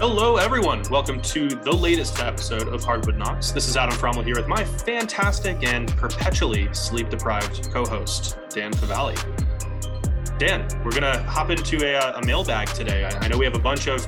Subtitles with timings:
[0.00, 0.84] Hello, everyone.
[0.92, 3.50] Welcome to the latest episode of Hardwood Knocks.
[3.50, 8.72] This is Adam Fromal here with my fantastic and perpetually sleep deprived co host, Dan
[8.74, 9.18] Favale.
[10.38, 13.06] Dan, we're going to hop into a, uh, a mailbag today.
[13.06, 14.06] I, I, know we have a bunch of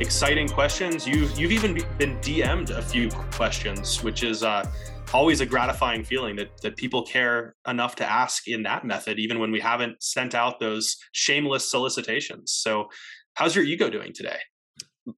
[0.00, 1.06] exciting questions.
[1.06, 4.68] You, you've even been DM'd a few questions, which is uh,
[5.14, 9.38] always a gratifying feeling that, that people care enough to ask in that method, even
[9.38, 12.50] when we haven't sent out those shameless solicitations.
[12.50, 12.88] So,
[13.34, 14.38] how's your ego doing today?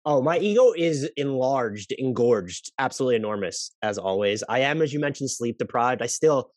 [0.04, 4.42] Oh, my ego is enlarged, engorged, absolutely enormous as always.
[4.48, 6.02] I am, as you mentioned, sleep deprived.
[6.02, 6.52] I still,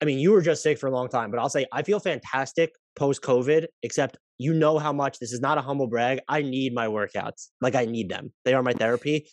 [0.00, 2.00] I mean, you were just sick for a long time, but I'll say I feel
[2.00, 6.20] fantastic post COVID, except you know how much this is not a humble brag.
[6.28, 7.48] I need my workouts.
[7.60, 8.32] Like I need them.
[8.44, 9.28] They are my therapy.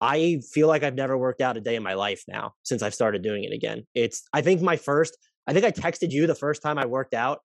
[0.00, 2.94] I feel like I've never worked out a day in my life now since I've
[2.94, 3.86] started doing it again.
[3.94, 7.14] It's, I think my first, I think I texted you the first time I worked
[7.14, 7.40] out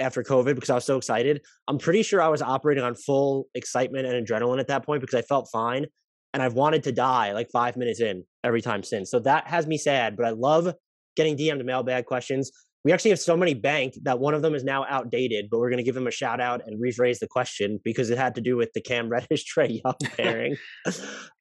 [0.00, 1.42] after COVID because I was so excited.
[1.66, 5.18] I'm pretty sure I was operating on full excitement and adrenaline at that point because
[5.18, 5.86] I felt fine.
[6.34, 9.10] And I've wanted to die like five minutes in every time since.
[9.10, 10.72] So that has me sad, but I love
[11.16, 12.50] getting DM'd mailbag questions.
[12.84, 15.70] We actually have so many banked that one of them is now outdated, but we're
[15.70, 18.40] going to give him a shout out and rephrase the question because it had to
[18.40, 20.56] do with the Cam Reddish Trae Young pairing.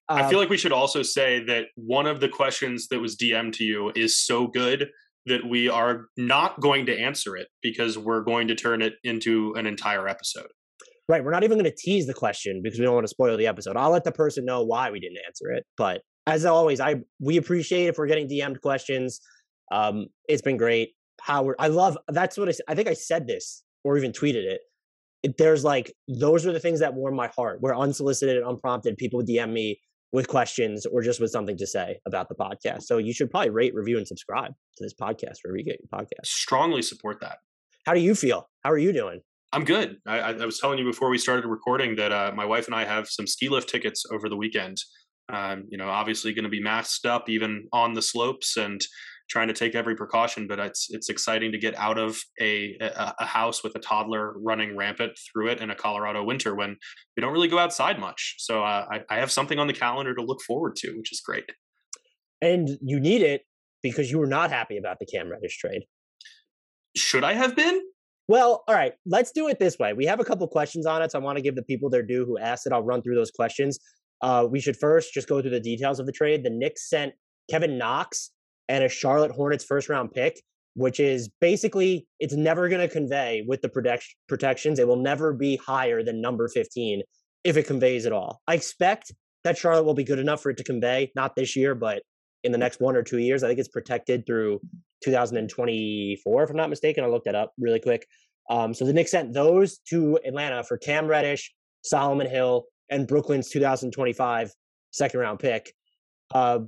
[0.10, 3.18] I feel um like we should also say that one of the questions that was
[3.18, 4.90] DM'd to you is so good
[5.28, 9.54] that we are not going to answer it because we're going to turn it into
[9.56, 10.48] an entire episode.
[11.10, 11.24] Right.
[11.24, 13.48] We're not even going to tease the question because we don't want to spoil the
[13.48, 13.78] episode.
[13.78, 15.64] I'll let the person know why we didn't answer it.
[15.78, 19.22] But as always, I we appreciate if we're getting DM'd questions.
[19.72, 20.90] Um, it's been great.
[21.22, 24.60] Howard, I love that's what I, I think I said this or even tweeted it.
[25.24, 25.38] it.
[25.38, 27.60] There's like those are the things that warm my heart.
[27.62, 29.80] Where unsolicited and unprompted, people DM me
[30.12, 32.84] with questions or just with something to say about the podcast.
[32.84, 36.00] So you should probably rate, review, and subscribe to this podcast wherever you get your
[36.00, 36.26] podcast.
[36.26, 37.40] Strongly support that.
[37.86, 38.50] How do you feel?
[38.64, 39.22] How are you doing?
[39.54, 39.98] I'm good.
[40.06, 42.84] I, I was telling you before we started recording that uh, my wife and I
[42.86, 44.78] have some ski lift tickets over the weekend.
[45.30, 48.82] Um, you know, obviously going to be masked up even on the slopes and
[49.30, 50.48] trying to take every precaution.
[50.48, 54.34] But it's it's exciting to get out of a a, a house with a toddler
[54.40, 56.78] running rampant through it in a Colorado winter when
[57.16, 58.36] we don't really go outside much.
[58.40, 61.22] So uh, I, I have something on the calendar to look forward to, which is
[61.22, 61.46] great.
[62.42, 63.42] And you need it
[63.82, 65.84] because you were not happy about the Cam Reddish trade.
[66.96, 67.82] Should I have been?
[68.28, 69.94] Well, all right, let's do it this way.
[69.94, 72.04] We have a couple questions on it, so I want to give the people their
[72.04, 72.74] due who asked it.
[72.74, 73.80] I'll run through those questions.
[74.22, 76.44] Uh, we should first just go through the details of the trade.
[76.44, 77.14] The Knicks sent
[77.50, 78.32] Kevin Knox
[78.70, 80.42] and a Charlotte Hornets first round pick,
[80.76, 84.80] which is basically it's never going to convey with the protect- protections.
[84.80, 87.02] It will never be higher than number 15
[87.44, 88.42] if it conveys at all.
[88.48, 89.12] I expect
[89.44, 92.04] that Charlotte will be good enough for it to convey, not this year, but
[92.44, 93.44] in the next one or two years.
[93.44, 94.60] I think it's protected through
[95.04, 97.04] 2024, if I'm not mistaken.
[97.04, 98.06] I looked that up really quick.
[98.50, 101.54] Um, so the Knicks sent those to Atlanta for Cam Reddish,
[101.84, 104.52] Solomon Hill, and Brooklyn's 2025
[104.92, 105.74] second round pick.
[106.34, 106.60] Uh,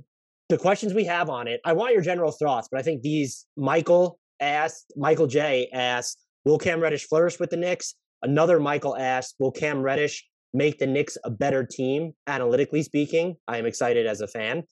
[0.50, 3.46] the questions we have on it, I want your general thoughts, but I think these
[3.56, 7.94] Michael asked, Michael J asked, will Cam Reddish flourish with the Knicks?
[8.22, 13.36] Another Michael asked, will Cam Reddish make the Knicks a better team, analytically speaking?
[13.46, 14.64] I am excited as a fan.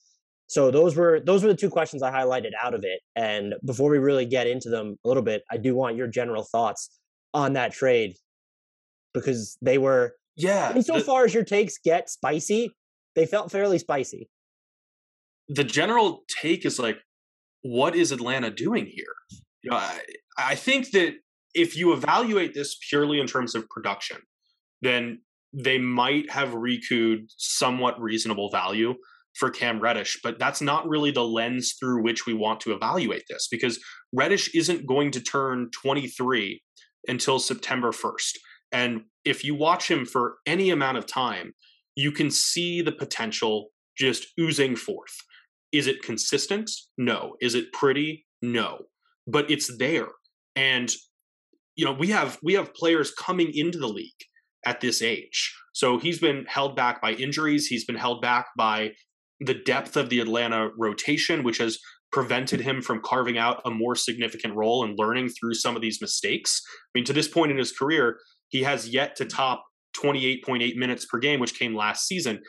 [0.47, 2.99] So those were those were the two questions I highlighted out of it.
[3.15, 6.43] And before we really get into them a little bit, I do want your general
[6.43, 6.89] thoughts
[7.33, 8.15] on that trade
[9.13, 10.71] because they were yeah.
[10.71, 12.75] And so the, far as your takes get spicy,
[13.15, 14.27] they felt fairly spicy
[15.49, 16.99] the general take is like,
[17.61, 19.15] what is Atlanta doing here?
[19.63, 19.99] You know, I,
[20.37, 21.15] I think that
[21.53, 24.17] if you evaluate this purely in terms of production,
[24.81, 25.21] then
[25.51, 28.93] they might have recouped somewhat reasonable value
[29.33, 33.23] for Cam Reddish, but that's not really the lens through which we want to evaluate
[33.29, 33.79] this because
[34.13, 36.61] Reddish isn't going to turn 23
[37.07, 38.37] until September 1st.
[38.71, 41.53] And if you watch him for any amount of time,
[41.95, 45.15] you can see the potential just oozing forth.
[45.71, 46.71] Is it consistent?
[46.97, 47.35] No.
[47.41, 48.25] Is it pretty?
[48.41, 48.85] No.
[49.27, 50.07] But it's there.
[50.55, 50.91] And
[51.75, 54.11] you know, we have we have players coming into the league
[54.65, 55.55] at this age.
[55.73, 58.91] So he's been held back by injuries, he's been held back by
[59.39, 61.79] the depth of the Atlanta rotation which has
[62.11, 66.01] prevented him from carving out a more significant role and learning through some of these
[66.01, 66.61] mistakes.
[66.65, 69.63] I mean, to this point in his career, he has yet to top
[69.95, 72.41] 28.8 minutes per game, which came last season.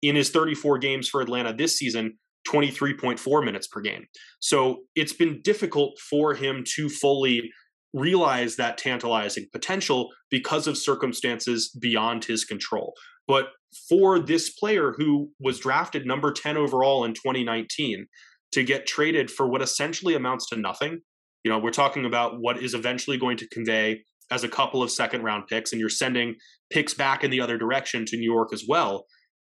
[0.00, 2.18] In his 34 games for Atlanta this season,
[2.48, 4.06] 23.4 minutes per game.
[4.40, 7.50] So it's been difficult for him to fully
[7.94, 12.94] realize that tantalizing potential because of circumstances beyond his control.
[13.28, 13.50] But
[13.88, 18.06] for this player who was drafted number 10 overall in 2019
[18.52, 21.00] to get traded for what essentially amounts to nothing,
[21.44, 24.90] you know, we're talking about what is eventually going to convey as a couple of
[24.90, 26.34] second round picks, and you're sending
[26.70, 29.04] picks back in the other direction to New York as well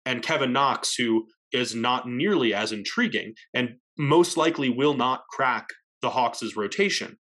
[0.07, 5.69] and Kevin Knox, who is not nearly as intriguing and most likely will not crack
[6.03, 7.17] the Hawks' rotation.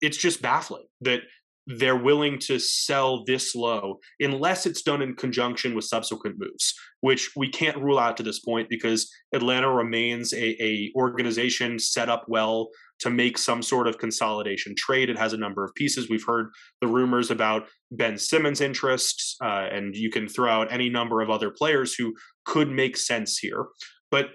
[0.00, 1.20] It's just baffling that
[1.66, 7.30] they're willing to sell this low unless it's done in conjunction with subsequent moves, which
[7.36, 12.24] we can't rule out to this point because Atlanta remains a, a organization set up
[12.28, 12.68] well
[13.00, 15.10] to make some sort of consolidation trade.
[15.10, 16.08] It has a number of pieces.
[16.08, 20.88] We've heard the rumors about Ben Simmons' interests, uh, and you can throw out any
[20.88, 22.14] number of other players who
[22.46, 23.66] could make sense here.
[24.10, 24.30] But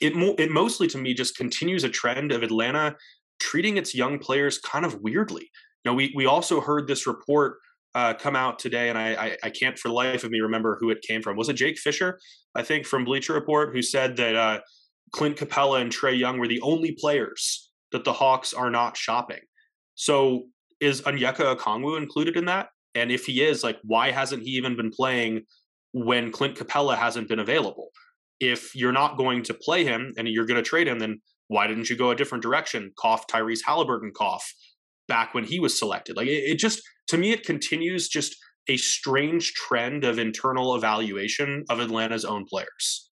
[0.00, 2.96] it mo- it mostly to me just continues a trend of Atlanta
[3.40, 5.50] treating its young players kind of weirdly.
[5.84, 7.58] Now we we also heard this report
[7.94, 10.76] uh, come out today, and I, I, I can't for the life of me remember
[10.80, 11.36] who it came from.
[11.36, 12.18] Was it Jake Fisher?
[12.54, 14.60] I think from Bleacher Report, who said that uh,
[15.12, 19.40] Clint Capela and Trae Young were the only players that the Hawks are not shopping.
[19.94, 20.44] So
[20.80, 22.68] is Onyeka Okongwu included in that?
[22.94, 25.44] And if he is, like, why hasn't he even been playing
[25.92, 27.90] when Clint Capela hasn't been available?
[28.40, 31.66] If you're not going to play him and you're going to trade him, then why
[31.66, 32.92] didn't you go a different direction?
[32.98, 34.52] Cough Tyrese Halliburton cough
[35.08, 36.16] back when he was selected.
[36.16, 38.36] Like it, it just to me, it continues just
[38.68, 43.10] a strange trend of internal evaluation of Atlanta's own players.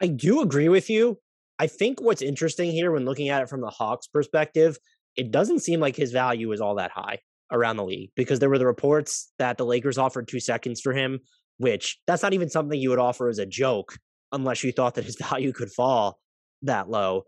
[0.00, 1.18] I do agree with you.
[1.58, 4.78] I think what's interesting here when looking at it from the Hawks perspective,
[5.16, 7.18] it doesn't seem like his value is all that high
[7.54, 10.92] around the league because there were the reports that the Lakers offered two seconds for
[10.92, 11.20] him,
[11.58, 13.96] which that's not even something you would offer as a joke
[14.32, 16.18] unless you thought that his value could fall
[16.62, 17.22] that low.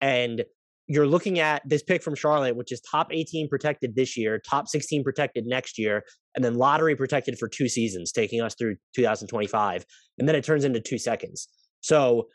[0.00, 0.44] And
[0.86, 4.68] you're looking at this pick from Charlotte, which is top 18 protected this year, top
[4.68, 9.84] 16 protected next year, and then lottery protected for two seasons, taking us through 2025.
[10.18, 11.48] And then it turns into two seconds.
[11.80, 12.28] So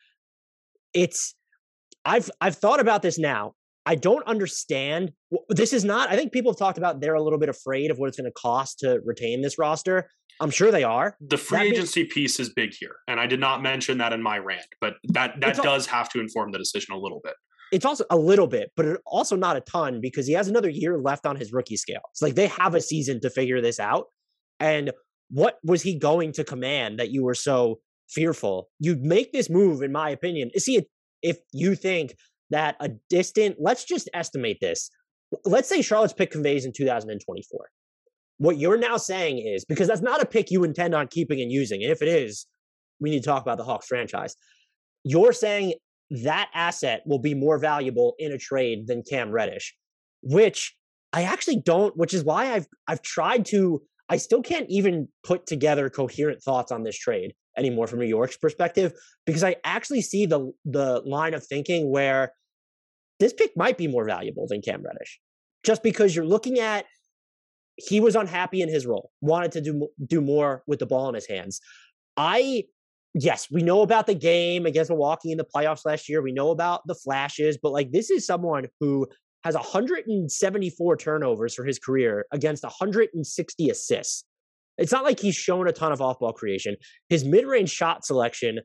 [0.94, 1.36] it's
[2.06, 3.54] I've I've thought about this now.
[3.88, 5.14] I don't understand.
[5.48, 6.10] This is not.
[6.10, 8.30] I think people have talked about they're a little bit afraid of what it's going
[8.30, 10.10] to cost to retain this roster.
[10.42, 11.16] I'm sure they are.
[11.22, 14.12] The free that agency means, piece is big here, and I did not mention that
[14.12, 17.34] in my rant, but that that does have to inform the decision a little bit.
[17.72, 21.00] It's also a little bit, but also not a ton because he has another year
[21.00, 22.02] left on his rookie scale.
[22.12, 24.08] It's like they have a season to figure this out.
[24.60, 24.92] And
[25.30, 27.80] what was he going to command that you were so
[28.10, 28.70] fearful?
[28.80, 30.52] You'd make this move, in my opinion.
[30.58, 30.86] See,
[31.22, 32.16] if you think
[32.50, 34.90] that a distant, let's just estimate this.
[35.46, 37.70] Let's say Charlotte's pick conveys in 2024.
[38.40, 41.52] What you're now saying is because that's not a pick you intend on keeping and
[41.52, 41.84] using.
[41.84, 42.46] And if it is,
[43.00, 44.36] we need to talk about the Hawks franchise.
[45.04, 45.74] You're saying
[46.24, 49.76] that asset will be more valuable in a trade than Cam Reddish,
[50.22, 50.76] which
[51.14, 55.46] I actually don't, which is why I've I've tried to I still can't even put
[55.46, 58.94] together coherent thoughts on this trade anymore from New York's perspective
[59.26, 62.34] because I actually see the the line of thinking where
[63.20, 65.20] this pick might be more valuable than Cam Reddish,
[65.64, 66.86] just because you're looking at
[67.78, 71.16] he was unhappy in his role, wanted to do do more with the ball in
[71.16, 71.60] his hands.
[72.16, 72.66] I
[73.14, 76.22] yes, we know about the game against Milwaukee in the playoffs last year.
[76.22, 79.08] We know about the flashes, but like this is someone who
[79.44, 84.26] has 174 turnovers for his career against 160 assists.
[84.78, 86.76] It's not like he's shown a ton of off ball creation.
[87.10, 88.60] His mid range shot selection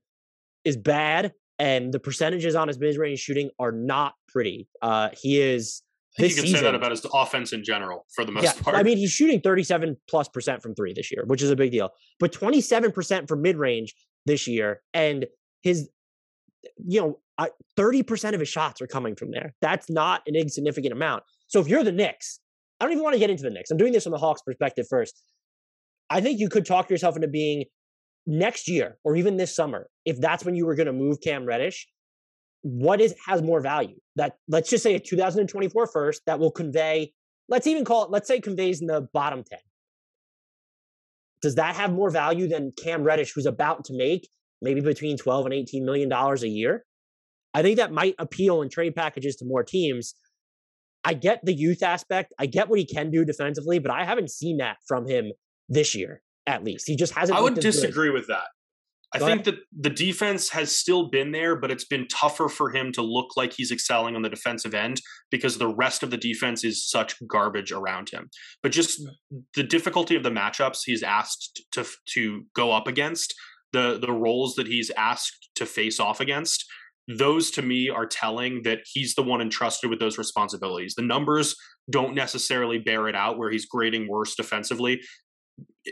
[0.64, 4.69] is bad, and the percentages on his mid range shooting are not pretty.
[4.81, 5.82] Uh, he is.
[6.19, 8.44] I think you can season, say that about his offense in general for the most
[8.44, 8.76] yeah, part.
[8.76, 11.70] I mean, he's shooting 37 plus percent from three this year, which is a big
[11.70, 11.88] deal.
[12.20, 13.94] But 27% from mid range
[14.27, 14.82] this year.
[14.93, 15.27] And
[15.63, 15.89] his,
[16.77, 17.19] you know,
[17.79, 19.55] 30% of his shots are coming from there.
[19.60, 21.25] That's not an insignificant amount.
[21.46, 22.41] So if you're the Knicks,
[22.81, 23.70] I don't even want to get into the Knicks.
[23.70, 25.22] I'm doing this from the Hawks perspective first.
[26.13, 27.65] I think you could talk yourself into being
[28.27, 31.47] next year or even this summer, if that's when you were going to move Cam
[31.47, 31.89] Reddish,
[32.61, 33.97] what is has more value?
[34.17, 37.15] That let's just say a 2024 first that will convey,
[37.49, 39.59] let's even call it, let's say conveys in the bottom 10.
[41.41, 44.29] Does that have more value than Cam Reddish, who's about to make
[44.61, 46.85] maybe between 12 and 18 million dollars a year?
[47.55, 50.15] I think that might appeal in trade packages to more teams.
[51.05, 52.35] I get the youth aspect.
[52.39, 55.33] I get what he can do defensively, but I haven't seen that from him
[55.72, 56.86] this year, at least.
[56.86, 57.38] He just hasn't.
[57.38, 58.14] I would disagree good.
[58.14, 58.48] with that.
[59.14, 59.56] I Go think ahead.
[59.56, 63.36] that the defense has still been there, but it's been tougher for him to look
[63.36, 67.14] like he's excelling on the defensive end because the rest of the defense is such
[67.26, 68.31] garbage around him.
[68.62, 69.02] But just
[69.55, 73.34] the difficulty of the matchups he's asked to to go up against,
[73.72, 76.64] the the roles that he's asked to face off against,
[77.06, 80.94] those to me are telling that he's the one entrusted with those responsibilities.
[80.94, 81.55] The numbers
[81.91, 85.00] don't necessarily bear it out where he's grading worse defensively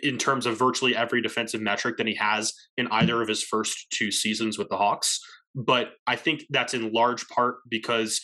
[0.02, 3.86] in terms of virtually every defensive metric than he has in either of his first
[3.90, 5.20] two seasons with the Hawks.
[5.54, 8.20] But I think that's in large part because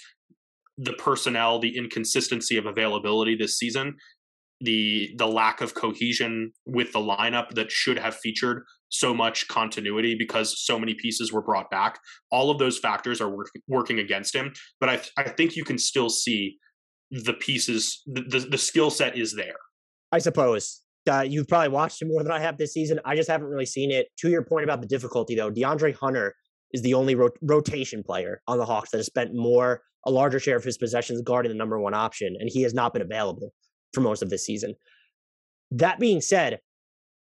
[0.79, 3.97] the personnel, the inconsistency of availability this season
[4.61, 10.15] the the lack of cohesion with the lineup that should have featured so much continuity
[10.15, 11.99] because so many pieces were brought back.
[12.31, 15.65] All of those factors are work, working against him, but I th- I think you
[15.65, 16.59] can still see
[17.11, 18.03] the pieces.
[18.07, 19.57] The the, the skill set is there.
[20.13, 20.83] I suppose.
[21.09, 23.01] Uh, you've probably watched him more than I have this season.
[23.05, 24.09] I just haven't really seen it.
[24.19, 26.35] To your point about the difficulty, though, DeAndre Hunter
[26.73, 30.39] is the only ro- rotation player on the Hawks that has spent more, a larger
[30.39, 33.53] share of his possessions guarding the number one option, and he has not been available
[33.93, 34.75] for most of this season.
[35.71, 36.61] That being said,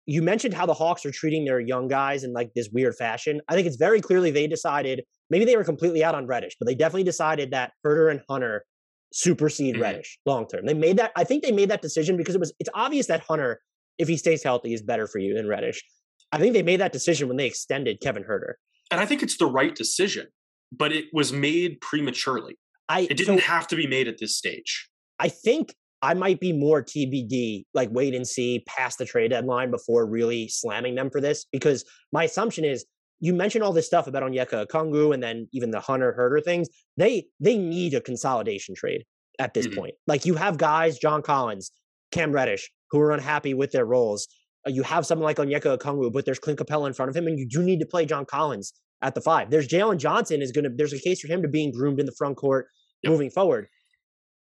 [0.06, 3.40] you mentioned how the Hawks are treating their young guys in like this weird fashion.
[3.48, 6.66] I think it's very clearly they decided maybe they were completely out on Reddish, but
[6.66, 8.64] they definitely decided that Huerter and Hunter
[9.12, 9.82] supersede mm-hmm.
[9.82, 10.66] Reddish long term.
[10.66, 11.12] They made that.
[11.16, 12.52] I think they made that decision because it was.
[12.58, 13.60] It's obvious that Hunter,
[14.00, 15.84] if he stays healthy, is better for you than Reddish.
[16.32, 18.54] I think they made that decision when they extended Kevin Huerter.
[18.90, 20.26] And I think it's the right decision,
[20.72, 22.58] but it was made prematurely.
[22.88, 24.88] I, it didn't so, have to be made at this stage.
[25.18, 29.70] I think I might be more TBD, like wait and see past the trade deadline
[29.70, 31.44] before really slamming them for this.
[31.52, 32.86] Because my assumption is
[33.20, 36.68] you mentioned all this stuff about Onyeka Okongwu and then even the Hunter Huerter things.
[36.96, 39.04] They they need a consolidation trade
[39.38, 39.78] at this mm-hmm.
[39.78, 39.94] point.
[40.06, 41.70] Like you have guys, John Collins,
[42.12, 44.28] Cam Reddish, who are unhappy with their roles.
[44.66, 47.26] Uh, you have someone like Onyeka Okongwu, but there's Clint Capela in front of him,
[47.26, 49.50] and you do need to play John Collins at the five.
[49.50, 50.68] There's Jalen Johnson is gonna.
[50.74, 52.66] There's a case for him to being groomed in the front court
[53.02, 53.12] yep.
[53.12, 53.68] moving forward.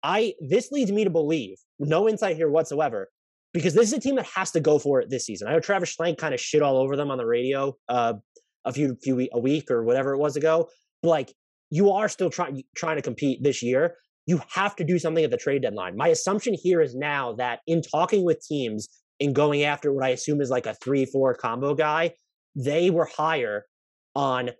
[0.03, 3.10] I this leads me to believe, no insight here whatsoever,
[3.53, 5.48] because this is a team that has to go for it this season.
[5.48, 8.13] I know Travis Schlenk kind of shit all over them on the radio uh,
[8.65, 10.70] a few few a week or whatever it was ago.
[11.01, 11.34] But like
[11.70, 13.96] you are still trying trying to compete this year.
[14.27, 15.98] You have to do something at the trade deadline.
[15.98, 18.88] My assumption here is now that in talking with teams
[19.19, 22.13] and going after what I assume is like a three four combo guy,
[22.55, 23.65] they were higher
[24.15, 24.51] on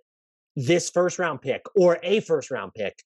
[0.56, 3.02] this first round pick or a first round pick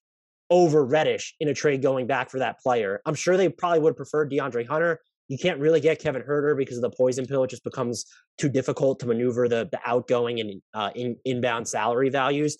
[0.49, 3.01] over Reddish in a trade going back for that player.
[3.05, 4.99] I'm sure they probably would prefer DeAndre Hunter.
[5.27, 7.43] You can't really get Kevin Huerter because of the poison pill.
[7.43, 8.05] It just becomes
[8.37, 12.57] too difficult to maneuver the the outgoing and uh, in, inbound salary values.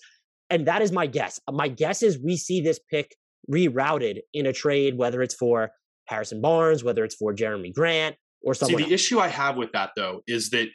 [0.50, 1.40] And that is my guess.
[1.50, 3.16] My guess is we see this pick
[3.50, 5.70] rerouted in a trade, whether it's for
[6.06, 8.78] Harrison Barnes, whether it's for Jerami Grant, or someone.
[8.78, 9.02] See, the else.
[9.02, 10.68] issue I have with that though is that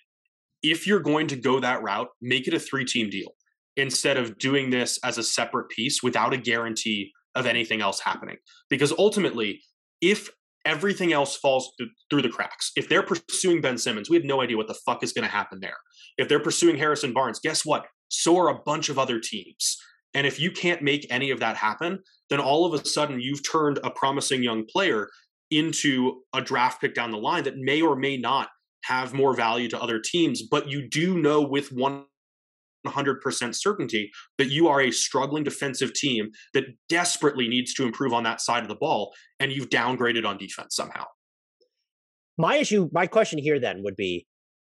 [0.62, 3.36] if you're going to go that route, make it a three team deal
[3.78, 8.38] instead of doing this as a separate piece without a guarantee of anything else happening.
[8.70, 9.62] Because ultimately,
[10.02, 10.30] if
[10.66, 14.42] everything else falls th- through the cracks, if they're pursuing Ben Simmons, we have no
[14.42, 15.78] idea what the fuck is going to happen there.
[16.18, 17.86] If they're pursuing Harrison Barnes, guess what?
[18.10, 19.78] So are a bunch of other teams.
[20.13, 22.00] And if you can't make any of that happen,
[22.30, 25.10] then all of a sudden you've turned a promising young player
[25.51, 28.50] into a draft pick down the line that may or may not
[28.86, 32.06] have more value to other teams, but you do know with 100%
[33.56, 38.42] certainty that you are a struggling defensive team that desperately needs to improve on that
[38.42, 41.04] side of the ball, and you've downgraded on defense somehow.
[42.38, 44.25] My issue, my question here then would be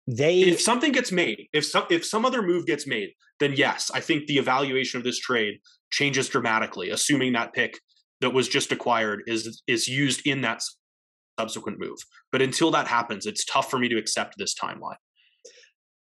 [0.08, 3.10] they if something gets made, if some if some other move gets made,
[3.40, 5.58] then yes, I think the evaluation of this trade
[5.90, 7.78] changes dramatically, assuming that pick
[8.22, 10.62] that was just acquired is is used in that
[11.38, 11.98] subsequent move.
[12.32, 14.96] But until that happens, it's tough for me to accept this timeline.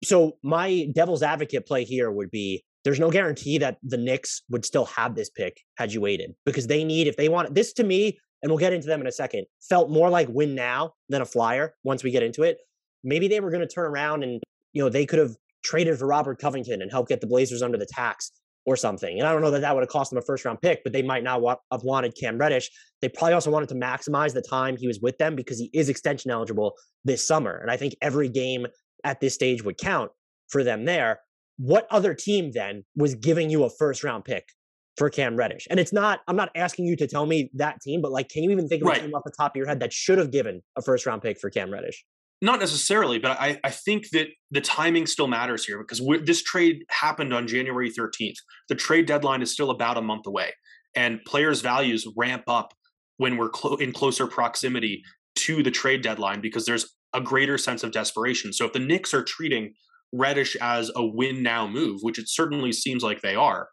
[0.03, 4.65] So my devil's advocate play here would be there's no guarantee that the Knicks would
[4.65, 7.85] still have this pick had you waited because they need if they want this to
[7.85, 11.23] me and we'll get into them in a second felt more like win now than
[11.23, 12.59] a flyer once we get into it
[13.05, 14.43] maybe they were going to turn around and
[14.73, 17.79] you know they could have traded for Robert Covington and help get the Blazers under
[17.79, 18.33] the tax
[18.67, 19.19] or something.
[19.19, 20.93] And I don't know that that would have cost them a first round pick, but
[20.93, 22.71] they might not wa- have wanted Cam Reddish.
[23.03, 25.89] They probably also wanted to maximize the time he was with them because he is
[25.89, 27.57] extension eligible this summer.
[27.57, 28.67] And I think every game
[29.05, 30.11] at this stage would count
[30.49, 31.21] for them there.
[31.59, 34.49] What other team then was giving you a first round pick
[34.97, 35.67] for Cam Reddish?
[35.71, 38.43] And it's not, I'm not asking you to tell me that team, but like, can
[38.43, 38.99] you even think of right.
[38.99, 41.23] a team off the top of your head that should have given a first round
[41.23, 42.03] pick for Cam Reddish?
[42.43, 46.85] Not necessarily, but I, I think that the timing still matters here because this trade
[46.91, 48.37] happened on January 13th.
[48.69, 50.53] The trade deadline is still about a month away,
[50.95, 52.75] and players' values ramp up
[53.17, 55.03] when we're clo- in closer proximity
[55.37, 58.53] to the trade deadline because there's a greater sense of desperation.
[58.53, 59.75] So if the Knicks are treating
[60.13, 63.69] Reddish as a win now move, which it certainly seems like they are,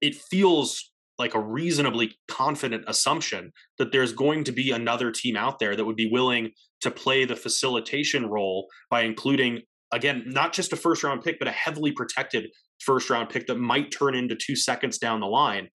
[0.00, 5.58] it feels like a reasonably confident assumption that there's going to be another team out
[5.58, 9.60] there that would be willing to play the facilitation role by including
[9.92, 12.48] again not just a first round pick but a heavily protected
[12.80, 15.68] first round pick that might turn into two seconds down the line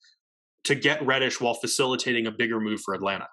[0.63, 3.27] to get Reddish while facilitating a bigger move for Atlanta.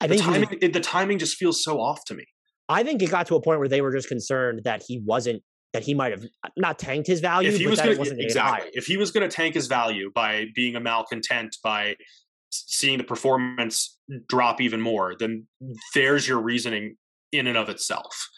[0.00, 2.24] I the think timing, the timing just feels so off to me.
[2.68, 5.42] I think it got to a point where they were just concerned that he wasn't
[5.72, 6.24] that he might have
[6.56, 7.50] not tanked his value.
[7.50, 10.76] If he was going exactly, if he was going to tank his value by being
[10.76, 11.96] a malcontent, by
[12.50, 13.98] seeing the performance
[14.28, 15.46] drop even more, then
[15.94, 16.96] there's your reasoning
[17.32, 18.28] in and of itself.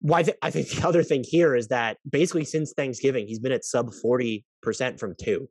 [0.00, 3.26] Why well, I, th- I think the other thing here is that basically since Thanksgiving,
[3.26, 4.42] he's been at sub 40%
[4.98, 5.48] from two.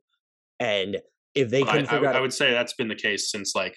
[0.60, 0.98] And
[1.34, 3.76] if they can I, I, I, would say that's been the case since like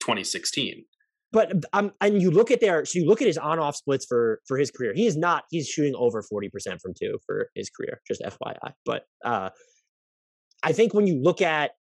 [0.00, 0.84] 2016
[1.34, 4.06] but um, and you look at their so you look at his on off splits
[4.06, 4.94] for for his career.
[4.94, 8.00] He is not he's shooting over forty percent from two for his career.
[8.06, 8.72] Just FYI.
[8.86, 9.50] But uh,
[10.62, 11.72] I think when you look at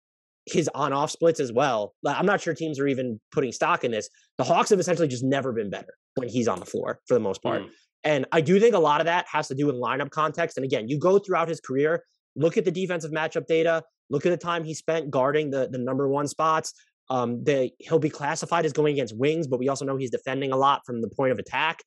[0.48, 3.92] his on off splits as well, I'm not sure teams are even putting stock in
[3.92, 4.10] this.
[4.40, 7.20] The Hawks have essentially just never been better when he's on the floor for the
[7.20, 7.62] most part.
[7.62, 7.70] Mm.
[8.04, 10.58] And I do think a lot of that has to do with lineup context.
[10.58, 12.04] And again, you go throughout his career,
[12.36, 15.78] look at the defensive matchup data, look at the time he spent guarding the, the
[15.78, 16.74] number one spots,
[17.10, 17.44] um,
[17.80, 20.82] he'll be classified as going against wings, but we also know he's defending a lot
[20.86, 21.80] from the point of attack.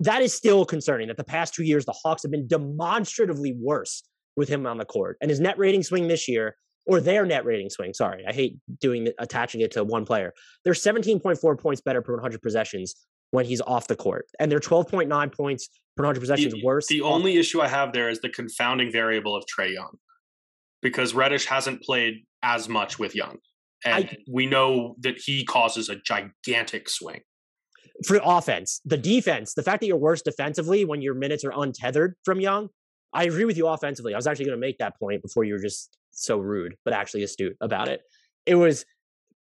[0.00, 4.02] That is still concerning that the past two years, the Hawks have been demonstratively worse
[4.36, 5.18] with him on the court.
[5.20, 8.56] And his net rating swing this year, or their net rating swing, sorry, I hate
[8.80, 10.32] doing attaching it to one player.
[10.64, 12.94] They're 17.4 points better per 100 possessions
[13.32, 14.26] when he's off the court.
[14.40, 16.86] And they're 12.9 points per 100 possessions the, worse.
[16.86, 19.98] The only issue I have there is the confounding variable of Trae Young
[20.80, 23.36] because Reddish hasn't played as much with Young
[23.84, 27.20] and I, we know that he causes a gigantic swing
[28.06, 28.80] for offense.
[28.84, 32.68] The defense, the fact that you're worse defensively when your minutes are untethered from Young,
[33.12, 34.14] I agree with you offensively.
[34.14, 36.94] I was actually going to make that point before you were just so rude, but
[36.94, 38.02] actually astute about it.
[38.46, 38.84] It was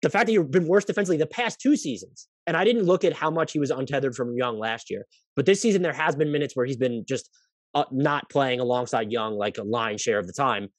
[0.01, 2.27] the fact that you've been worse defensively the past two seasons.
[2.45, 5.05] And I didn't look at how much he was untethered from Young last year,
[5.35, 7.29] but this season there has been minutes where he's been just
[7.73, 10.69] uh, not playing alongside Young like a line share of the time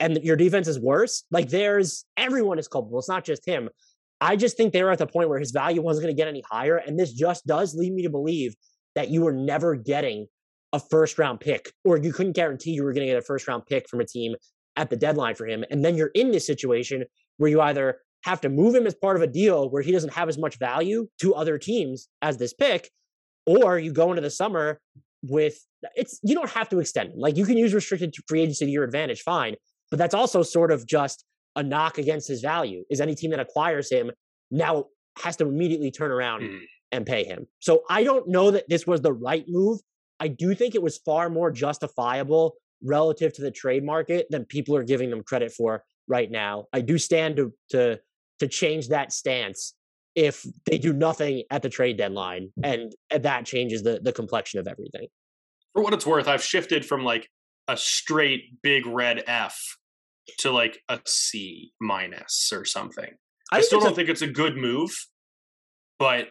[0.00, 2.98] and your defense is worse, like there's everyone is culpable.
[2.98, 3.68] It's not just him.
[4.20, 6.28] I just think they were at the point where his value wasn't going to get
[6.28, 6.76] any higher.
[6.76, 8.54] And this just does lead me to believe
[8.94, 10.26] that you were never getting
[10.72, 13.46] a first round pick, or you couldn't guarantee you were going to get a first
[13.46, 14.34] round pick from a team
[14.76, 15.64] at the deadline for him.
[15.70, 17.04] And then you're in this situation
[17.36, 20.12] where you either have to move him as part of a deal where he doesn't
[20.12, 22.90] have as much value to other teams as this pick,
[23.46, 24.80] or you go into the summer
[25.22, 25.58] with
[25.94, 27.18] it's you don't have to extend him.
[27.18, 29.56] Like you can use restricted free agency to your advantage, fine.
[29.90, 32.84] But that's also sort of just a knock against his value.
[32.90, 34.10] Is any team that acquires him
[34.50, 34.86] now
[35.18, 36.60] has to immediately turn around mm.
[36.92, 37.46] and pay him.
[37.60, 39.80] So I don't know that this was the right move.
[40.20, 44.76] I do think it was far more justifiable relative to the trade market than people
[44.76, 46.66] are giving them credit for right now.
[46.72, 47.98] I do stand to to
[48.38, 49.74] to change that stance
[50.14, 54.60] if they do nothing at the trade deadline and, and that changes the the complexion
[54.60, 55.08] of everything.
[55.72, 57.28] For what it's worth, I've shifted from like
[57.68, 59.60] a straight big red F
[60.38, 63.10] to like a C minus or something.
[63.52, 64.90] I, I still don't a, think it's a good move,
[65.98, 66.28] but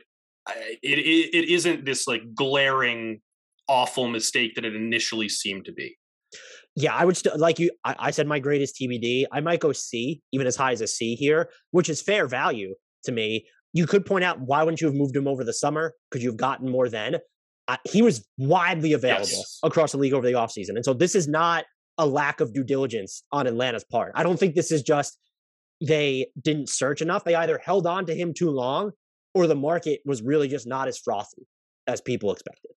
[0.82, 3.22] it, it it isn't this like glaring
[3.68, 5.98] awful mistake that it initially seemed to be.
[6.76, 7.72] Yeah, I would still like you.
[7.86, 9.26] I, I said my greatest TBD.
[9.32, 12.76] I might go C, even as high as a C here, which is fair value
[13.06, 13.46] to me.
[13.72, 15.94] You could point out why wouldn't you have moved him over the summer?
[16.12, 17.18] Could you have gotten more then?
[17.68, 19.60] Uh, he was widely available yes.
[19.64, 20.76] across the league over the offseason.
[20.76, 21.66] And so this is not
[21.98, 24.12] a lack of due diligence on Atlanta's part.
[24.16, 25.18] I don't think this is just
[25.82, 27.24] they didn't search enough.
[27.24, 28.92] They either held on to him too long
[29.34, 31.48] or the market was really just not as frothy
[31.88, 32.72] as people expected.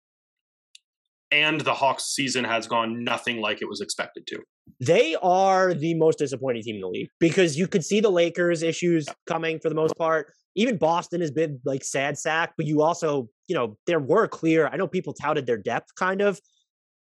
[1.32, 4.40] And the Hawks season has gone nothing like it was expected to.
[4.80, 8.64] They are the most disappointing team in the league because you could see the Lakers
[8.64, 12.82] issues coming for the most part even Boston has been like sad sack, but you
[12.82, 16.40] also, you know, there were clear, I know people touted their depth kind of,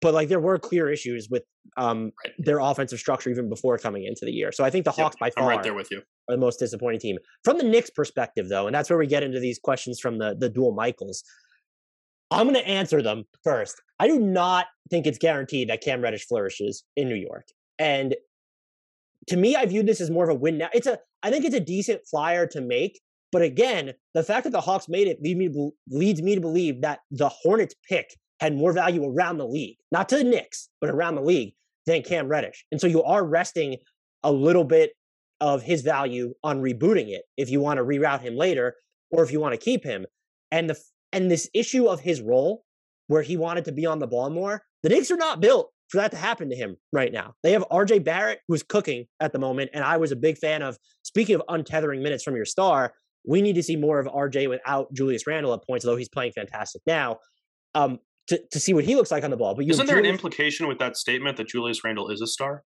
[0.01, 1.43] but like there were clear issues with
[1.77, 2.33] um right.
[2.39, 4.51] their offensive structure even before coming into the year.
[4.51, 5.99] So I think the Hawks by far I'm right there with you.
[5.99, 7.17] are the most disappointing team.
[7.43, 10.35] From the Knicks perspective though, and that's where we get into these questions from the
[10.37, 11.23] the dual Michaels.
[12.31, 13.81] I'm going to answer them first.
[13.99, 17.47] I do not think it's guaranteed that Cam Reddish flourishes in New York.
[17.77, 18.15] And
[19.27, 20.69] to me, I view this as more of a win now.
[20.73, 22.99] It's a I think it's a decent flyer to make
[23.31, 26.41] but again, the fact that the Hawks made it lead me to, leads me to
[26.41, 30.69] believe that the Hornets pick had more value around the league, not to the Knicks,
[30.81, 31.53] but around the league
[31.85, 32.65] than Cam Reddish.
[32.71, 33.77] And so you are resting
[34.23, 34.91] a little bit
[35.41, 38.75] of his value on rebooting it if you want to reroute him later
[39.11, 40.05] or if you want to keep him.
[40.51, 40.79] And the
[41.11, 42.63] and this issue of his role
[43.07, 45.97] where he wanted to be on the ball more, the Knicks are not built for
[45.97, 47.33] that to happen to him right now.
[47.41, 50.61] They have RJ Barrett who's cooking at the moment and I was a big fan
[50.61, 52.93] of speaking of untethering minutes from your star,
[53.25, 56.31] we need to see more of RJ without Julius Randle at points, although he's playing
[56.33, 57.17] fantastic now.
[57.75, 59.55] Um, to, to see what he looks like on the ball.
[59.55, 62.63] But isn't there Julius, an implication with that statement that Julius Randle is a star?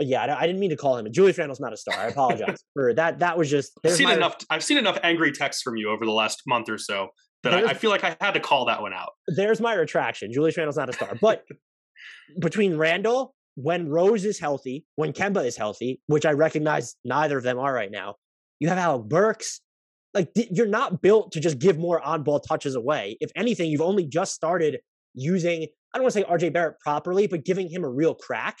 [0.00, 1.10] Yeah, I, I didn't mean to call him.
[1.12, 1.94] Julius Randle's not a star.
[1.96, 3.20] I apologize for that.
[3.20, 3.72] That was just.
[3.84, 4.36] I've seen my, enough.
[4.50, 7.08] I've seen enough angry texts from you over the last month or so
[7.44, 9.10] that I, I, feel like I had to call that one out.
[9.28, 10.32] There's my retraction.
[10.32, 11.44] Julius Randle's not a star, but
[12.40, 17.44] between Randle when Rose is healthy, when Kemba is healthy, which I recognize neither of
[17.44, 18.16] them are right now,
[18.58, 19.60] you have Alec Burks.
[20.12, 23.16] Like you're not built to just give more on-ball touches away.
[23.20, 24.78] If anything, you've only just started
[25.14, 28.58] using I don't want to say RJ Barrett properly, but giving him a real crack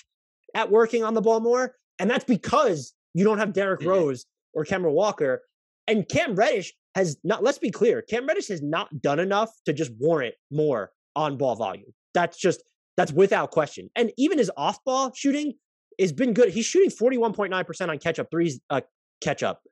[0.54, 1.74] at working on the ball more.
[1.98, 3.90] And that's because you don't have Derrick mm-hmm.
[3.90, 5.42] Rose or Kemba Walker.
[5.86, 9.72] And Cam Reddish has not, let's be clear, Cam Reddish has not done enough to
[9.72, 11.92] just warrant more on ball volume.
[12.14, 12.62] That's just,
[12.96, 13.90] that's without question.
[13.96, 15.54] And even his off ball shooting
[16.00, 16.50] has been good.
[16.50, 18.82] He's shooting 41.9% on catch up threes, uh,
[19.20, 19.62] catch up,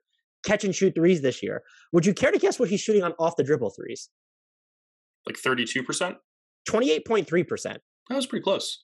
[0.45, 1.63] catch and shoot threes this year.
[1.93, 4.09] Would you care to guess what he's shooting on off the dribble threes?
[5.25, 6.15] Like 32%?
[6.69, 7.63] 28.3%.
[7.63, 8.83] That was pretty close.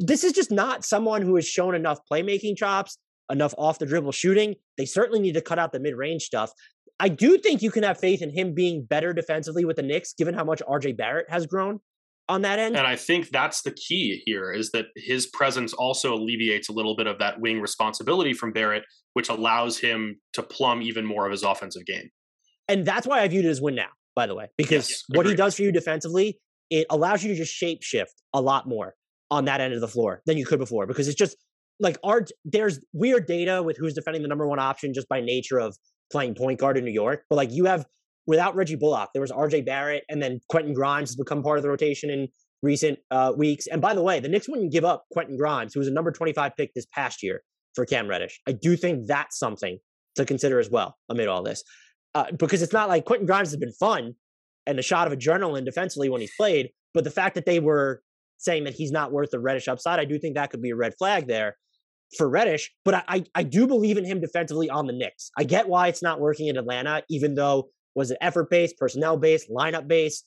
[0.00, 2.96] This is just not someone who has shown enough playmaking chops,
[3.30, 4.54] enough off the dribble shooting.
[4.78, 6.50] They certainly need to cut out the mid range stuff.
[6.98, 10.14] I do think you can have faith in him being better defensively with the Knicks,
[10.14, 11.80] given how much RJ Barrett has grown
[12.30, 12.76] on that end.
[12.76, 16.96] And I think that's the key here is that his presence also alleviates a little
[16.96, 18.84] bit of that wing responsibility from Barrett,
[19.14, 22.10] which allows him to plumb even more of his offensive game.
[22.68, 25.26] And that's why I viewed it as win now, by the way, because yes, what
[25.26, 26.38] he does for you defensively,
[26.70, 28.94] it allows you to just shape shift a lot more
[29.30, 31.36] on that end of the floor than you could before because it's just
[31.78, 35.58] like our there's weird data with who's defending the number one option just by nature
[35.58, 35.76] of
[36.10, 37.24] playing point guard in New York.
[37.30, 37.86] But like you have
[38.26, 41.62] without Reggie Bullock, there was RJ Barrett, and then Quentin Grimes has become part of
[41.62, 42.28] the rotation in
[42.62, 43.66] recent uh, weeks.
[43.66, 46.12] And by the way, the Knicks wouldn't give up Quentin Grimes, who was a number
[46.12, 47.42] 25 pick this past year
[47.74, 48.40] for Cam Reddish.
[48.46, 49.78] I do think that's something
[50.16, 51.64] to consider as well amid all this.
[52.14, 54.14] Uh, because it's not like Quentin Grimes has been fun
[54.66, 58.02] and a shot of adrenaline defensively when he's played, but the fact that they were
[58.40, 60.76] saying that he's not worth the Reddish upside, I do think that could be a
[60.76, 61.56] red flag there
[62.16, 65.30] for Reddish, but I, I, do believe in him defensively on the Knicks.
[65.38, 69.16] I get why it's not working in Atlanta, even though was it effort based, personnel
[69.16, 70.24] based, lineup based?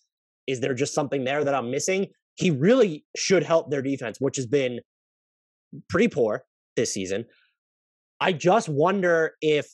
[0.47, 2.08] Is there just something there that I'm missing?
[2.36, 4.80] He really should help their defense, which has been
[5.89, 6.43] pretty poor
[6.76, 7.26] this season.
[8.19, 9.67] I just wonder if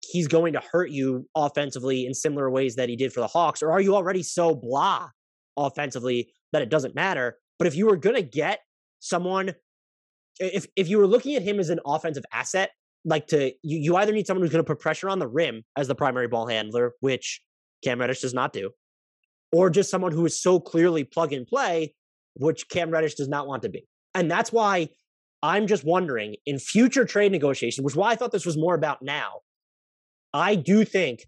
[0.00, 3.62] he's going to hurt you offensively in similar ways that he did for the Hawks,
[3.62, 5.08] or are you already so blah
[5.56, 7.38] offensively that it doesn't matter?
[7.58, 8.60] But if you were going to get
[9.00, 9.54] someone
[10.40, 12.70] if if you were looking at him as an offensive asset,
[13.04, 15.62] like to you, you either need someone who's going to put pressure on the rim
[15.76, 17.40] as the primary ball handler, which
[17.82, 18.70] Cam Reddish does not do,
[19.52, 21.94] or just someone who is so clearly plug and play,
[22.34, 23.86] which Cam Reddish does not want to be.
[24.14, 24.88] And that's why
[25.42, 28.74] I'm just wondering in future trade negotiations, which is why I thought this was more
[28.74, 29.40] about now.
[30.32, 31.26] I do think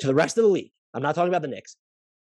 [0.00, 1.76] to the rest of the league, I'm not talking about the Knicks.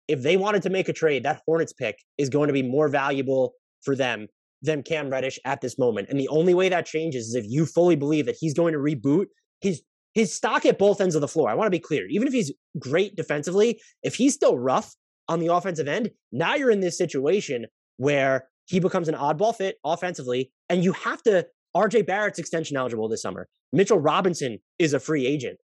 [0.08, 2.90] If they wanted to make a trade, that Hornets pick is going to be more
[2.90, 4.28] valuable for them
[4.62, 6.08] than Cam Reddish at this moment.
[6.10, 8.80] And the only way that changes is if you fully believe that he's going to
[8.80, 9.26] reboot
[9.62, 9.82] his
[10.14, 11.50] his stock at both ends of the floor.
[11.50, 12.06] I want to be clear.
[12.08, 14.94] Even if he's great defensively, if he's still rough
[15.28, 17.66] on the offensive end, now you're in this situation
[17.98, 21.48] where he becomes an oddball fit offensively, and you have to.
[21.76, 23.48] RJ Barrett's extension eligible this summer.
[23.72, 25.58] Mitchell Robinson is a free agent.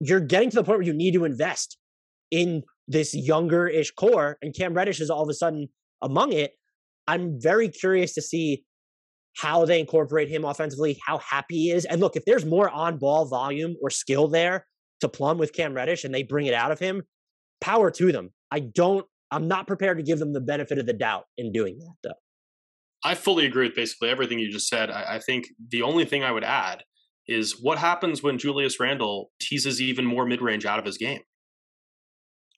[0.00, 1.76] You're getting to the point where you need to invest
[2.30, 5.68] in this younger ish core, and Cam Reddish is all of a sudden
[6.02, 6.52] among it.
[7.06, 8.64] I'm very curious to see
[9.36, 11.84] how they incorporate him offensively, how happy he is.
[11.84, 14.66] And look, if there's more on ball volume or skill there
[15.00, 17.02] to plumb with Cam Reddish and they bring it out of him,
[17.60, 18.30] power to them.
[18.50, 21.78] I don't, I'm not prepared to give them the benefit of the doubt in doing
[21.78, 22.14] that, though.
[23.04, 24.90] I fully agree with basically everything you just said.
[24.90, 26.84] I, I think the only thing I would add
[27.26, 31.20] is what happens when Julius Randle teases even more mid range out of his game?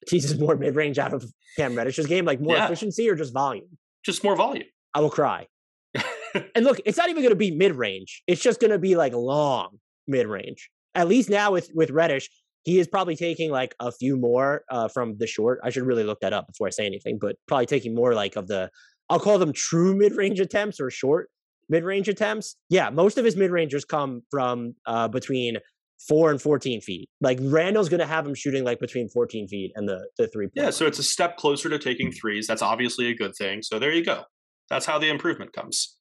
[0.07, 1.25] Teases more mid range out of
[1.57, 2.65] Cam Reddish's game, like more yeah.
[2.65, 3.77] efficiency or just volume?
[4.07, 4.65] just more volume.
[4.95, 5.47] I will cry.
[6.55, 8.23] and look, it's not even going to be mid range.
[8.25, 10.71] It's just going to be like long mid range.
[10.95, 12.29] At least now with with Reddish,
[12.63, 15.59] he is probably taking like a few more uh, from the short.
[15.63, 18.35] I should really look that up before I say anything, but probably taking more like
[18.35, 18.71] of the
[19.09, 21.29] I'll call them true mid range attempts or short
[21.69, 22.55] mid range attempts.
[22.69, 25.57] Yeah, most of his mid rangers come from uh, between
[25.99, 27.09] four and 14 feet.
[27.21, 30.47] Like Randle's going to have him shooting like between 14 feet and the, the three.
[30.53, 30.69] Yeah.
[30.69, 32.47] So it's a step closer to taking threes.
[32.47, 33.61] That's obviously a good thing.
[33.61, 34.23] So there you go.
[34.69, 35.97] That's how the improvement comes.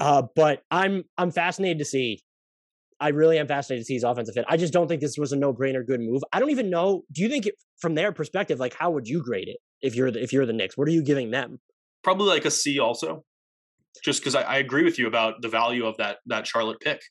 [0.00, 2.20] Uh, but I'm, I'm fascinated to see.
[3.00, 4.44] I really am fascinated to see his offensive fit.
[4.48, 6.22] I just don't think this was a no brainer good move.
[6.32, 7.02] I don't even know.
[7.12, 10.10] Do you think it, from their perspective, like how would you grade it if you're
[10.10, 10.76] the, if you're the Knicks?
[10.76, 11.60] What are you giving them?
[12.02, 13.24] Probably like a C also,
[14.04, 17.02] just because I, I agree with you about the value of that that Charlotte pick.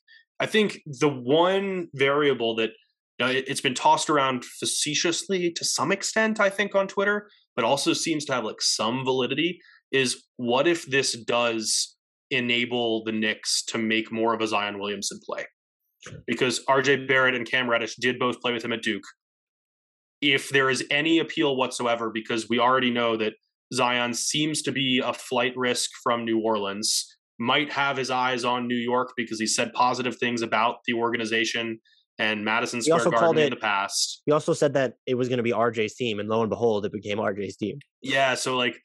[0.44, 2.72] I think the one variable that
[3.18, 7.30] you know, it, has been tossed around facetiously to some extent, I think, on Twitter,
[7.56, 9.58] but also seems to have like some validity
[9.90, 11.96] is what if this does
[12.30, 15.46] enable the Knicks to make more of a Zion Williamson play?
[16.26, 19.04] Because RJ Barrett and Cam Reddish did both play with him at Duke.
[20.20, 23.32] If there is any appeal whatsoever, because we already know that
[23.72, 28.68] Zion seems to be a flight risk from New Orleans, might have his eyes on
[28.68, 31.80] New York because he said positive things about the organization
[32.18, 34.22] and Madison Square Garden in the past.
[34.24, 36.86] He also said that it was going to be RJ's team, and lo and behold,
[36.86, 37.78] it became RJ's team.
[38.02, 38.76] Yeah, so like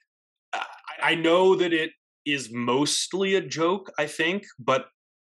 [1.01, 1.91] I know that it
[2.25, 4.88] is mostly a joke, I think, but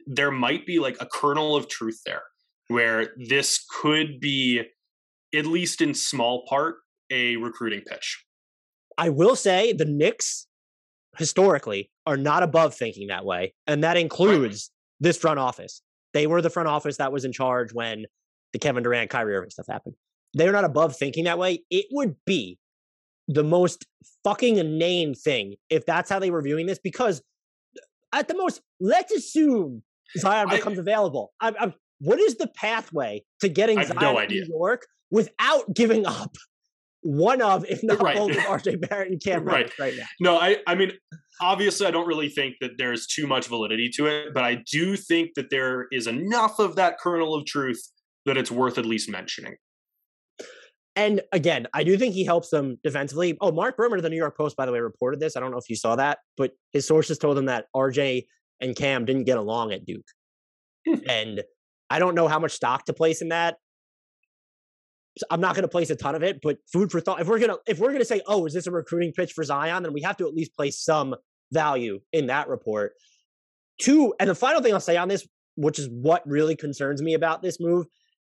[0.06, 2.24] there might be like a kernel of truth there
[2.70, 4.62] where this could be,
[5.36, 6.76] at least in small part,
[7.12, 8.24] a recruiting pitch.
[8.98, 10.48] I will say the Knicks
[11.18, 13.54] historically are not above thinking that way.
[13.68, 15.82] And that includes this front office.
[16.14, 18.06] They were the front office that was in charge when
[18.54, 19.96] the Kevin Durant, Kyrie Irving stuff happened.
[20.34, 21.64] They're not above thinking that way.
[21.70, 22.58] It would be
[23.28, 23.86] the most
[24.24, 27.22] fucking inane thing if that's how they were viewing this because
[28.14, 29.84] at the most let's assume
[30.18, 34.28] zion becomes I, available I, I, what is the pathway to getting zion no to
[34.28, 36.38] new york without giving up
[37.02, 38.16] one of if not right.
[38.16, 39.72] both of rj barrett and cam right.
[39.80, 40.92] right now no i i mean
[41.42, 44.96] obviously i don't really think that there's too much validity to it but i do
[44.96, 47.82] think that there is enough of that kernel of truth
[48.26, 49.56] that it's worth at least mentioning
[50.98, 53.38] and again, I do think he helps them defensively.
[53.40, 55.38] Oh, Mark Berman of the New York Post, by the way, reported this.
[55.38, 58.26] I don't know if you saw that, but his sources told him that RJ
[58.62, 60.08] and Cam didn't get along at Duke.
[60.88, 60.96] Hmm.
[61.08, 61.44] and
[61.90, 63.58] I don't know how much stock to place in that.
[65.30, 67.22] I'm not going to place a ton of it, but food for thought.
[67.22, 69.84] If we're gonna if we're gonna say, oh, is this a recruiting pitch for Zion,
[69.84, 71.16] then we have to at least place some
[71.52, 72.94] value in that report.
[73.80, 77.14] Two, and the final thing I'll say on this, which is what really concerns me
[77.14, 77.86] about this move,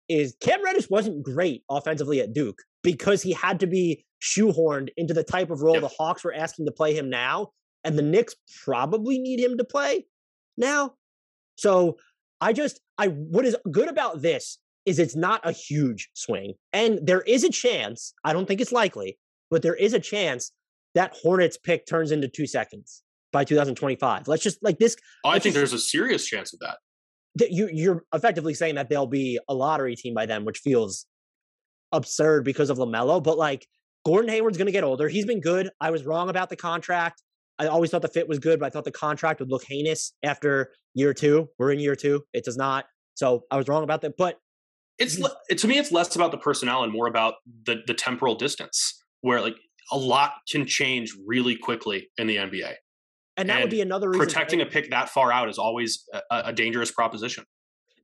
[0.07, 5.13] is Cam Reddish wasn't great offensively at Duke because he had to be shoehorned into
[5.13, 5.83] the type of role yep.
[5.83, 7.49] the Hawks were asking to play him now,
[7.83, 10.05] and the Knicks probably need him to play
[10.57, 10.93] now.
[11.55, 11.97] So
[12.41, 16.53] I just I what is good about this is it's not a huge swing.
[16.73, 19.17] And there is a chance, I don't think it's likely,
[19.51, 20.51] but there is a chance
[20.95, 24.27] that Hornets pick turns into 2 seconds by 2025.
[24.27, 26.77] Let's just like this I think just, there's a serious chance of that
[27.35, 31.05] that you you're effectively saying that they'll be a lottery team by then, which feels
[31.91, 33.21] absurd because of LaMelo.
[33.21, 33.67] But like
[34.05, 35.07] Gordon Hayward's going to get older.
[35.07, 35.69] He's been good.
[35.79, 37.21] I was wrong about the contract.
[37.57, 40.13] I always thought the fit was good, but I thought the contract would look heinous
[40.23, 41.49] after year two.
[41.57, 42.23] We're in year two.
[42.33, 42.85] It does not.
[43.15, 44.15] So I was wrong about that.
[44.17, 44.37] But
[44.99, 45.55] it's mm-hmm.
[45.55, 47.35] to me, it's less about the personnel and more about
[47.65, 49.55] the the temporal distance, where like
[49.91, 52.73] a lot can change really quickly in the NBA.
[53.37, 54.25] And that and would be another reason.
[54.25, 57.45] Protecting a pick that far out is always a, a dangerous proposition.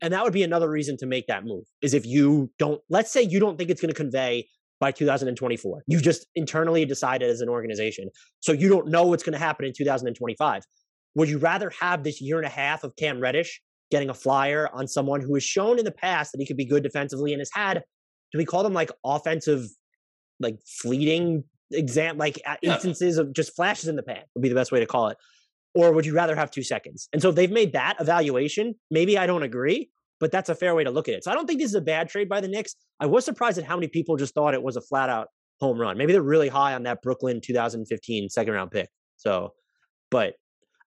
[0.01, 3.11] And that would be another reason to make that move is if you don't, let's
[3.11, 4.47] say you don't think it's going to convey
[4.79, 5.83] by 2024.
[5.87, 8.09] You've just internally decided as an organization.
[8.39, 10.63] So you don't know what's going to happen in 2025.
[11.15, 14.69] Would you rather have this year and a half of Cam Reddish getting a flyer
[14.73, 17.39] on someone who has shown in the past that he could be good defensively and
[17.39, 17.83] has had,
[18.31, 19.67] do we call them like offensive,
[20.39, 22.73] like fleeting exam like yeah.
[22.73, 25.17] instances of just flashes in the pan would be the best way to call it?
[25.73, 27.09] Or would you rather have two seconds?
[27.11, 30.73] And so if they've made that evaluation maybe i don't agree but that's a fair
[30.73, 31.23] way to look at it.
[31.23, 32.75] So i don't think this is a bad trade by the Knicks.
[32.99, 35.27] I was surprised at how many people just thought it was a flat out
[35.59, 35.97] home run.
[35.97, 39.53] Maybe they're really high on that brooklyn 2015 second round pick so
[40.11, 40.35] but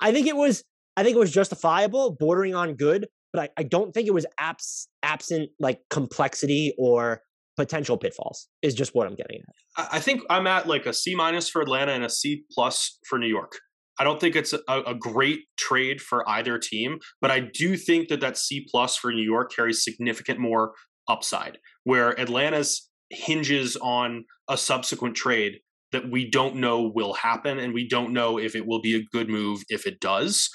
[0.00, 0.64] i think it was
[0.98, 4.26] i think it was justifiable bordering on good but i, I don't think it was
[4.38, 7.22] abs- absent like complexity or
[7.58, 9.88] potential pitfalls is just what I'm getting at.
[9.92, 13.18] I think I'm at like a C minus for Atlanta and a C plus for
[13.18, 13.58] New York.
[13.98, 18.08] I don't think it's a, a, great trade for either team, but I do think
[18.08, 20.72] that that C plus for New York carries significant more
[21.08, 21.58] upside.
[21.82, 25.58] Where Atlanta's hinges on a subsequent trade
[25.90, 29.02] that we don't know will happen, and we don't know if it will be a
[29.10, 30.48] good move if it does.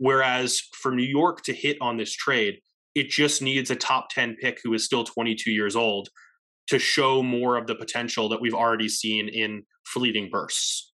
[0.00, 2.60] Whereas for New York to hit on this trade,
[2.94, 6.08] it just needs a top 10 pick who is still 22 years old
[6.68, 10.90] to show more of the potential that we've already seen in fleeting bursts.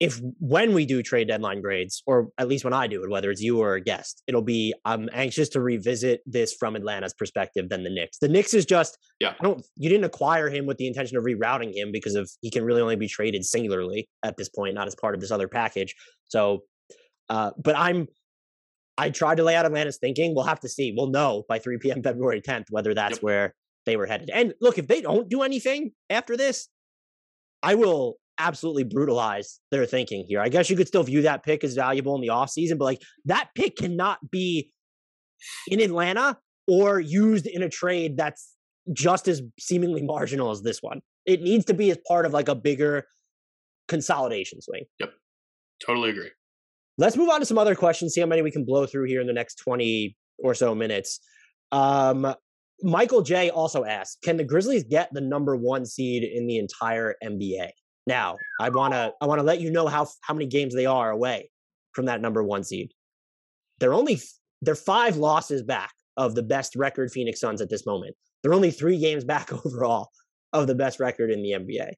[0.00, 3.30] If when we do trade deadline grades, or at least when I do it, whether
[3.30, 7.68] it's you or a guest, it'll be I'm anxious to revisit this from Atlanta's perspective
[7.68, 8.18] than the Knicks.
[8.18, 9.34] The Knicks is just yeah.
[9.38, 12.50] I don't you didn't acquire him with the intention of rerouting him because of he
[12.50, 15.46] can really only be traded singularly at this point, not as part of this other
[15.46, 15.94] package.
[16.26, 16.62] So
[17.32, 18.08] uh, but I'm
[18.98, 20.34] I tried to lay out Atlanta's thinking.
[20.34, 20.92] We'll have to see.
[20.94, 22.02] We'll know by 3 p.m.
[22.02, 23.22] February 10th whether that's yep.
[23.22, 23.54] where
[23.86, 24.30] they were headed.
[24.30, 26.68] And look, if they don't do anything after this,
[27.62, 30.40] I will absolutely brutalize their thinking here.
[30.40, 33.02] I guess you could still view that pick as valuable in the offseason, but like
[33.24, 34.70] that pick cannot be
[35.68, 38.54] in Atlanta or used in a trade that's
[38.92, 41.00] just as seemingly marginal as this one.
[41.24, 43.06] It needs to be as part of like a bigger
[43.88, 44.84] consolidation swing.
[45.00, 45.12] Yep.
[45.84, 46.30] Totally agree.
[46.98, 49.20] Let's move on to some other questions, see how many we can blow through here
[49.20, 51.20] in the next 20 or so minutes.
[51.70, 52.34] Um,
[52.82, 57.14] Michael J also asked, can the Grizzlies get the number one seed in the entire
[57.24, 57.70] NBA?
[58.06, 61.50] Now, I wanna I wanna let you know how how many games they are away
[61.92, 62.92] from that number one seed.
[63.78, 64.20] They're only
[64.60, 68.16] they're five losses back of the best record Phoenix Suns at this moment.
[68.42, 70.10] They're only three games back overall
[70.52, 71.92] of the best record in the NBA.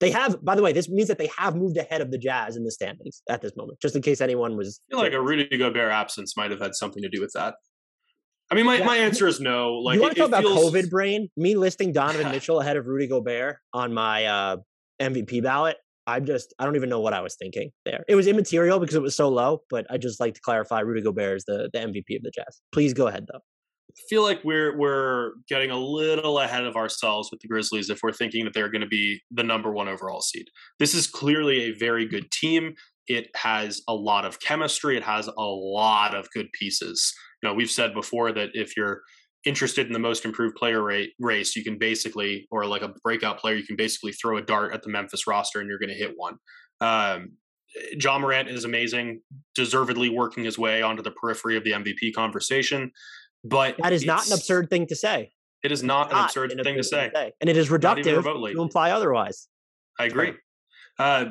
[0.00, 2.56] They have, by the way, this means that they have moved ahead of the Jazz
[2.56, 4.80] in the standings at this moment, just in case anyone was.
[4.90, 7.54] I feel like a Rudy Gobert absence might have had something to do with that.
[8.50, 8.84] I mean, my, yeah.
[8.84, 9.72] my answer is no.
[9.74, 10.72] Like, you want to talk about feels...
[10.72, 11.28] COVID brain?
[11.36, 14.56] Me listing Donovan Mitchell ahead of Rudy Gobert on my uh,
[15.00, 15.76] MVP ballot.
[16.06, 18.02] I'm just, I don't even know what I was thinking there.
[18.08, 21.02] It was immaterial because it was so low, but I just like to clarify Rudy
[21.02, 22.60] Gobert is the, the MVP of the Jazz.
[22.72, 23.40] Please go ahead, though
[24.08, 28.12] feel like we're we're getting a little ahead of ourselves with the Grizzlies if we're
[28.12, 30.46] thinking that they're going to be the number one overall seed.
[30.78, 32.74] This is clearly a very good team.
[33.06, 34.96] It has a lot of chemistry.
[34.96, 37.14] It has a lot of good pieces.
[37.42, 39.02] You know, we've said before that if you're
[39.44, 43.38] interested in the most improved player rate race, you can basically, or like a breakout
[43.38, 45.94] player, you can basically throw a dart at the Memphis roster and you're going to
[45.94, 46.36] hit one.
[46.80, 47.32] Um,
[47.92, 49.20] Ja Morant is amazing,
[49.54, 52.90] deservedly working his way onto the periphery of the MVP conversation.
[53.48, 55.32] But that is not an absurd thing to say.
[55.62, 57.10] It is not, not an absurd an thing to say.
[57.14, 57.32] say.
[57.40, 59.48] And it is reductive to imply otherwise.
[59.98, 60.34] I agree.
[60.98, 61.26] Uh,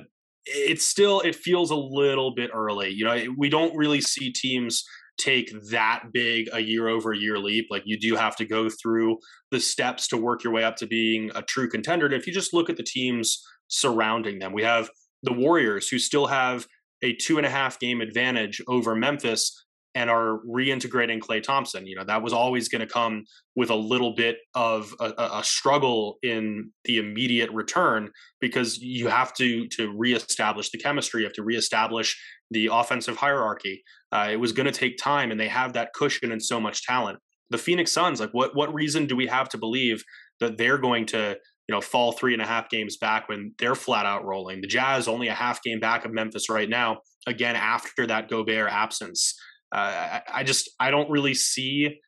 [0.46, 2.90] it's still, it feels a little bit early.
[2.90, 4.84] You know, we don't really see teams
[5.18, 7.68] take that big a year over year leap.
[7.70, 9.18] Like you do have to go through
[9.52, 12.06] the steps to work your way up to being a true contender.
[12.06, 14.90] And if you just look at the teams surrounding them, we have
[15.24, 16.68] the Warriors who still have
[17.02, 19.66] a two and a half game advantage over Memphis
[19.98, 21.88] and are reintegrating Klay Thompson.
[21.88, 25.44] You know, that was always going to come with a little bit of a, a,
[25.44, 31.34] struggle in the immediate return because you have to to reestablish the chemistry, you have
[31.34, 32.16] to reestablish
[32.52, 33.82] the offensive hierarchy.
[34.12, 36.84] Uh, it was going to take time, and they have that cushion and so much
[36.84, 37.18] talent.
[37.50, 40.04] The Phoenix Suns, like, what what reason do we have to believe
[40.40, 43.74] that they're going to you know fall three and a half games back when they're
[43.74, 44.62] flat out rolling?
[44.62, 47.00] The Jazz only a half game back of Memphis right now.
[47.26, 49.34] Again, after that Gobert absence.
[49.72, 52.00] I, I just I don't really see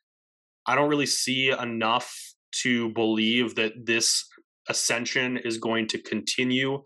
[0.66, 2.14] I don't really see enough
[2.62, 4.26] to believe that this
[4.68, 6.82] ascension is going to continue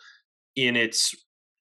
[0.56, 1.14] in its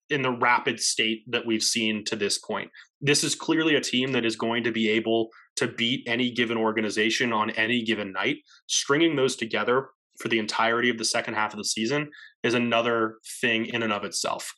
[0.10, 2.70] in the rapid state that we've seen to this point.
[3.02, 6.58] This is clearly a team that is going to be able to beat any given
[6.58, 8.38] organization on any given night.
[8.68, 12.10] Stringing those together for the entirety of the second half of the season
[12.44, 14.54] is another thing in and of itself.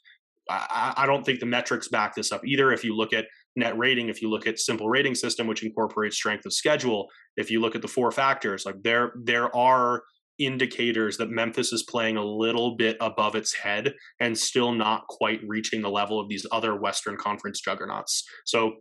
[0.50, 2.72] I, I don't think the metrics back this up either.
[2.72, 6.18] If you look at net rating, if you look at simple rating system, which incorporates
[6.18, 10.04] strength of schedule, if you look at the four factors, like there there are
[10.38, 15.40] indicators that Memphis is playing a little bit above its head and still not quite
[15.48, 18.24] reaching the level of these other Western Conference juggernauts.
[18.46, 18.74] So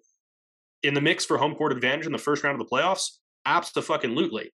[0.83, 3.07] in the mix for home court advantage in the first round of the playoffs,
[3.47, 4.51] absolutely.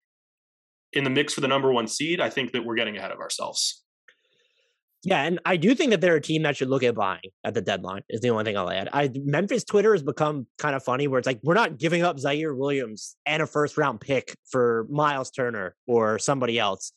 [0.93, 3.19] In the mix for the number one seed, I think that we're getting ahead of
[3.19, 3.83] ourselves.
[5.03, 7.55] Yeah, and I do think that they're a team that should look at buying at
[7.55, 8.03] the deadline.
[8.11, 8.91] Is the only thing I'll add.
[8.93, 12.19] I Memphis Twitter has become kind of funny, where it's like we're not giving up
[12.19, 16.93] Ziaire Williams and a first round pick for Miles Turner or somebody else.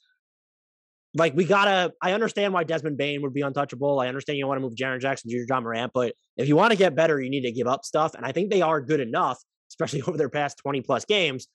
[1.16, 1.94] Like we gotta.
[2.02, 4.02] I understand why Desmond Bane would be untouchable.
[4.02, 6.72] I understand you want to move Jaren Jackson, Junior Ja Morant, but if you want
[6.72, 8.16] to get better, you need to give up stuff.
[8.16, 9.40] And I think they are good enough,
[9.72, 11.48] especially over their past twenty plus games,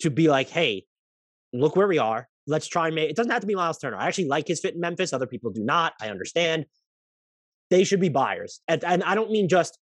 [0.00, 0.84] to be like, hey,
[1.54, 3.96] look where we are let's try and make it doesn't have to be Miles Turner.
[3.96, 5.12] I actually like his fit in Memphis.
[5.12, 5.94] Other people do not.
[6.00, 6.66] I understand.
[7.70, 8.60] They should be buyers.
[8.68, 9.78] And, and I don't mean just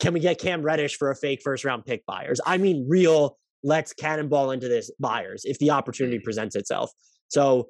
[0.00, 2.40] can we get Cam Reddish for a fake first round pick buyers.
[2.44, 6.24] I mean real let's cannonball into this buyers if the opportunity mm.
[6.24, 6.90] presents itself.
[7.28, 7.68] So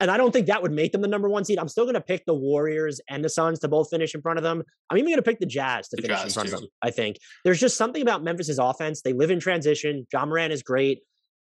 [0.00, 1.58] and I don't think that would make them the number one seed.
[1.58, 4.38] I'm still going to pick the Warriors and the Suns to both finish in front
[4.38, 4.62] of them.
[4.90, 6.54] I'm even going to pick the Jazz to the finish Jazz in front too.
[6.56, 6.70] of them.
[6.82, 9.02] I think there's just something about Memphis's offense.
[9.02, 10.04] They live in transition.
[10.12, 10.98] Ja Morant is great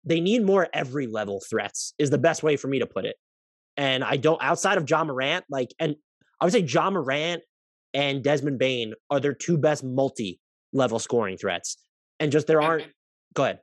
[0.10, 3.16] they need more every level threats is the best way for me to put it.
[3.78, 5.96] And I don't outside of Ja Morant, like and
[6.42, 7.42] I would say Ja Morant
[7.94, 10.40] and Desmond Bane are their two best multi
[10.74, 11.78] level scoring threats.
[12.20, 12.88] And just there aren't
[13.34, 13.60] go ahead.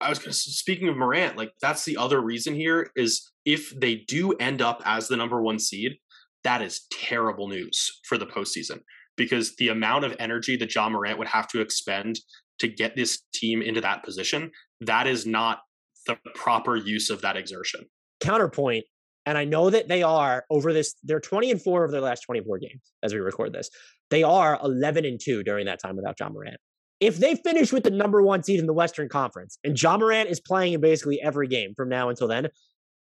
[0.00, 4.32] I was speaking of Morant, like that's the other reason here is if they do
[4.32, 5.92] end up as the number one seed,
[6.42, 8.80] that is terrible news for the postseason
[9.16, 12.18] because the amount of energy that Ja Morant would have to expend
[12.58, 14.50] to get this team into that position,
[14.80, 15.60] that is not
[16.06, 17.84] the proper use of that exertion.
[18.20, 18.84] Counterpoint,
[19.26, 22.20] and I know that they are over this, they're 20 and 4 of their last
[22.20, 23.70] 24 games as we record this.
[24.10, 26.58] They are 11 and 2 during that time without Ja Morant.
[27.00, 30.28] If they finish with the number one seed in the Western Conference and Ja Morant
[30.28, 32.48] is playing in basically every game from now until then,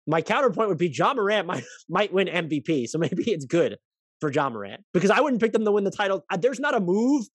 [0.07, 2.89] my counterpoint would be Ja Morant might, might win MVP.
[2.89, 3.79] So maybe it's good
[4.21, 6.25] for Ja Morant because I wouldn't pick them to win the title.
[6.31, 7.27] Uh, there's not a move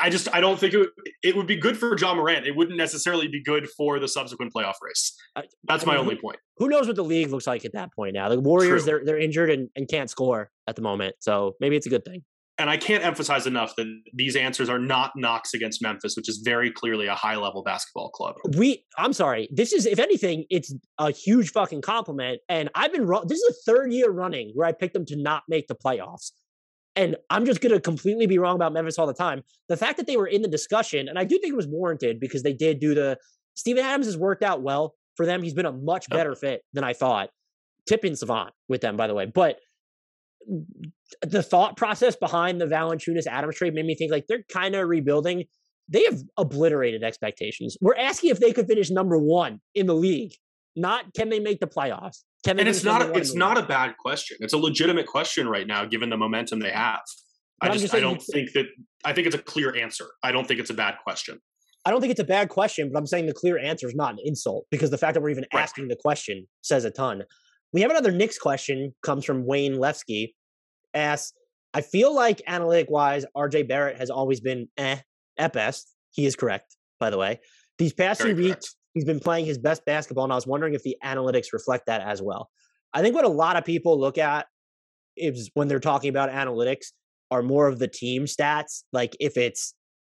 [0.00, 0.88] I just I don't think it would,
[1.22, 2.46] it would be good for Ja Morant.
[2.46, 5.16] It wouldn't necessarily be good for the subsequent playoff race.
[5.64, 6.38] That's my only point.
[6.58, 8.28] Who knows what the league looks like at that point now?
[8.28, 8.98] The Warriors True.
[8.98, 12.04] they're they're injured and, and can't score at the moment, so maybe it's a good
[12.04, 12.22] thing.
[12.60, 16.42] and I can't emphasize enough that these answers are not knocks against Memphis, which is
[16.44, 18.34] very clearly a high level basketball club.
[18.54, 22.42] We, I'm sorry, this is, if anything, it's a huge fucking compliment.
[22.50, 23.24] And I've been wrong.
[23.28, 26.32] This is the third year running where I picked them to not make the playoffs.
[27.00, 29.42] And I'm just going to completely be wrong about Memphis all the time.
[29.70, 32.20] The fact that they were in the discussion, and I do think it was warranted
[32.20, 33.16] because they did do the,
[33.54, 35.42] Steven Adams has worked out well for them.
[35.42, 37.30] He's been a much better fit than I thought.
[37.88, 39.24] Tipping Savant with them, by the way.
[39.24, 39.60] But
[41.22, 44.86] the thought process behind the Valanciunas Adams trade made me think like they're kind of
[44.86, 45.44] rebuilding.
[45.88, 47.78] They have obliterated expectations.
[47.80, 50.32] We're asking if they could finish number one in the league,
[50.76, 52.18] not can they make the playoffs.
[52.44, 52.62] Can they?
[52.62, 54.38] and it's not a, it's not a bad question.
[54.40, 57.00] It's a legitimate question right now, given the momentum they have.
[57.60, 58.66] But I just, just I don't think that
[59.04, 60.06] I think it's a clear answer.
[60.22, 61.38] I don't think it's a bad question.
[61.84, 64.12] I don't think it's a bad question, but I'm saying the clear answer is not
[64.12, 65.62] an insult because the fact that we're even right.
[65.62, 67.22] asking the question says a ton.
[67.72, 70.32] We have another Knicks question comes from Wayne Lefsky.
[70.92, 71.32] Asks,
[71.72, 74.98] I feel like analytic wise, RJ Barrett has always been eh
[75.38, 75.94] at best.
[76.10, 77.40] He is correct, by the way.
[77.78, 78.60] These past Very few correct.
[78.60, 81.86] weeks, he's been playing his best basketball, and I was wondering if the analytics reflect
[81.86, 82.50] that as well.
[82.92, 84.46] I think what a lot of people look at
[85.16, 86.86] is when they're talking about analytics
[87.30, 89.74] are more of the team stats, like if it's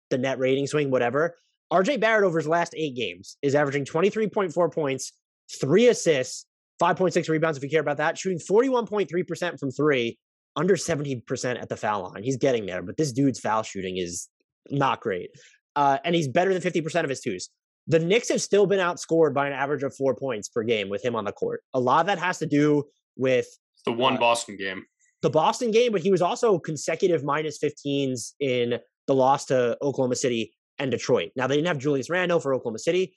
[0.10, 1.38] the net rating swing, whatever.
[1.72, 5.14] RJ Barrett over his last eight games is averaging 23.4 points,
[5.60, 6.46] three assists,
[6.82, 10.18] 5.6 rebounds, if you care about that, shooting 41.3% from three,
[10.56, 12.24] under 70% at the foul line.
[12.24, 14.28] He's getting there, but this dude's foul shooting is
[14.70, 15.30] not great.
[15.76, 17.50] Uh, and he's better than 50% of his twos.
[17.88, 21.04] The Knicks have still been outscored by an average of four points per game with
[21.04, 21.62] him on the court.
[21.74, 22.84] A lot of that has to do
[23.18, 23.48] with
[23.86, 24.86] the one uh, Boston game.
[25.22, 30.16] The Boston game, but he was also consecutive minus 15s in the loss to Oklahoma
[30.16, 31.32] City and Detroit.
[31.36, 33.16] Now, they didn't have Julius Randle for Oklahoma City.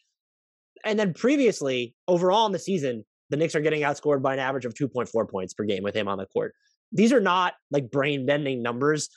[0.85, 4.65] And then previously, overall in the season, the Knicks are getting outscored by an average
[4.65, 6.55] of 2.4 points per game with him on the court.
[6.93, 9.09] These are not like brain bending numbers.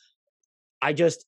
[0.81, 1.25] I just,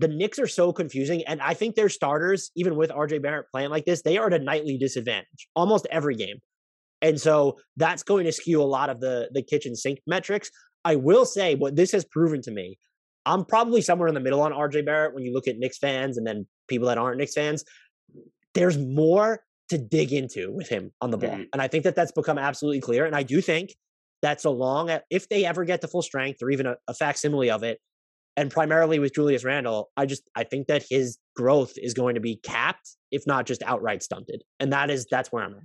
[0.00, 1.22] the Knicks are so confusing.
[1.26, 4.34] And I think their starters, even with RJ Barrett playing like this, they are at
[4.34, 6.38] a nightly disadvantage almost every game.
[7.02, 10.50] And so that's going to skew a lot of the the kitchen sink metrics.
[10.84, 12.78] I will say what this has proven to me.
[13.26, 16.16] I'm probably somewhere in the middle on RJ Barrett when you look at Knicks fans
[16.16, 17.64] and then people that aren't Knicks fans.
[18.54, 21.30] There's more to dig into with him on the ball.
[21.30, 21.42] Mm-hmm.
[21.52, 23.04] And I think that that's become absolutely clear.
[23.04, 23.74] And I do think
[24.22, 27.50] that so long, if they ever get to full strength or even a, a facsimile
[27.50, 27.80] of it,
[28.36, 32.20] and primarily with Julius Randle, I just I think that his growth is going to
[32.20, 34.42] be capped, if not just outright stunted.
[34.60, 35.62] And that is that's where I'm at.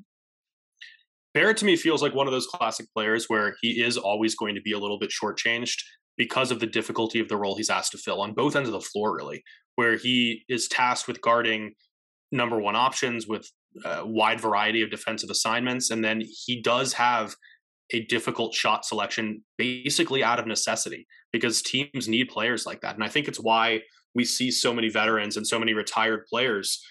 [1.34, 4.55] Barrett to me feels like one of those classic players where he is always going
[4.55, 5.82] to be a little bit shortchanged
[6.17, 8.74] because of the difficulty of the role he's asked to fill on both ends of
[8.74, 9.43] the floor, really,
[9.76, 11.74] where he is tasked with guarding
[12.34, 13.49] number one options with
[13.86, 15.89] a wide variety of defensive assignments.
[15.89, 17.36] And then he does have
[17.93, 22.95] a difficult shot selection basically out of necessity because teams need players like that.
[22.95, 23.82] And I think it's why
[24.13, 26.84] we see so many veterans and so many retired players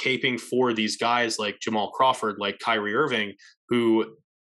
[0.00, 3.34] caping for these guys like Jamal Crawford, like Kyrie Irving,
[3.68, 4.06] who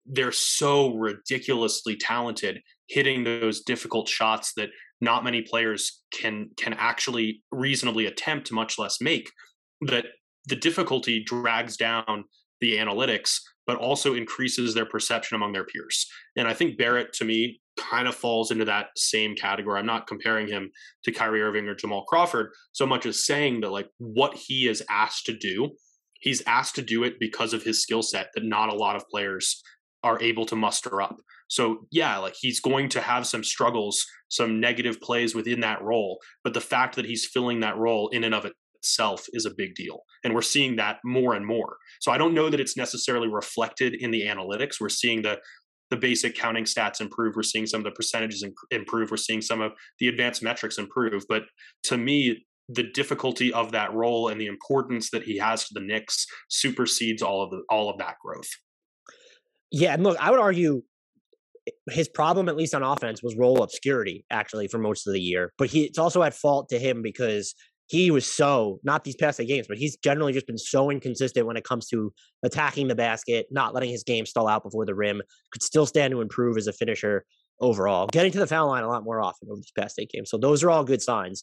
[0.04, 4.70] they're so ridiculously talented hitting those difficult shots that
[5.00, 9.30] not many players can can actually reasonably attempt much less make
[9.82, 10.06] that
[10.46, 12.24] the difficulty drags down
[12.60, 16.06] the analytics, but also increases their perception among their peers.
[16.36, 19.78] And I think Barrett, to me, kind of falls into that same category.
[19.78, 20.70] I'm not comparing him
[21.04, 24.82] to Kyrie Irving or Jamal Crawford so much as saying that, like, what he is
[24.88, 25.70] asked to do,
[26.20, 29.08] he's asked to do it because of his skill set that not a lot of
[29.08, 29.62] players
[30.02, 31.16] are able to muster up.
[31.48, 36.18] So, yeah, like he's going to have some struggles, some negative plays within that role.
[36.42, 38.46] But the fact that he's filling that role in and of
[38.76, 40.02] itself is a big deal.
[40.24, 41.76] And we're seeing that more and more.
[42.00, 44.80] So I don't know that it's necessarily reflected in the analytics.
[44.80, 45.38] We're seeing the
[45.90, 47.36] the basic counting stats improve.
[47.36, 49.10] We're seeing some of the percentages improve.
[49.10, 51.24] We're seeing some of the advanced metrics improve.
[51.28, 51.44] But
[51.84, 55.80] to me, the difficulty of that role and the importance that he has to the
[55.80, 58.48] Knicks supersedes all of the, all of that growth.
[59.70, 60.82] Yeah, and look, I would argue
[61.90, 65.52] his problem, at least on offense, was role obscurity actually for most of the year.
[65.58, 67.54] But he it's also at fault to him because
[67.86, 71.46] he was so not these past eight games, but he's generally just been so inconsistent
[71.46, 72.12] when it comes to
[72.42, 75.22] attacking the basket, not letting his game stall out before the rim.
[75.52, 77.24] Could still stand to improve as a finisher
[77.60, 80.30] overall, getting to the foul line a lot more often over these past eight games.
[80.30, 81.42] So those are all good signs.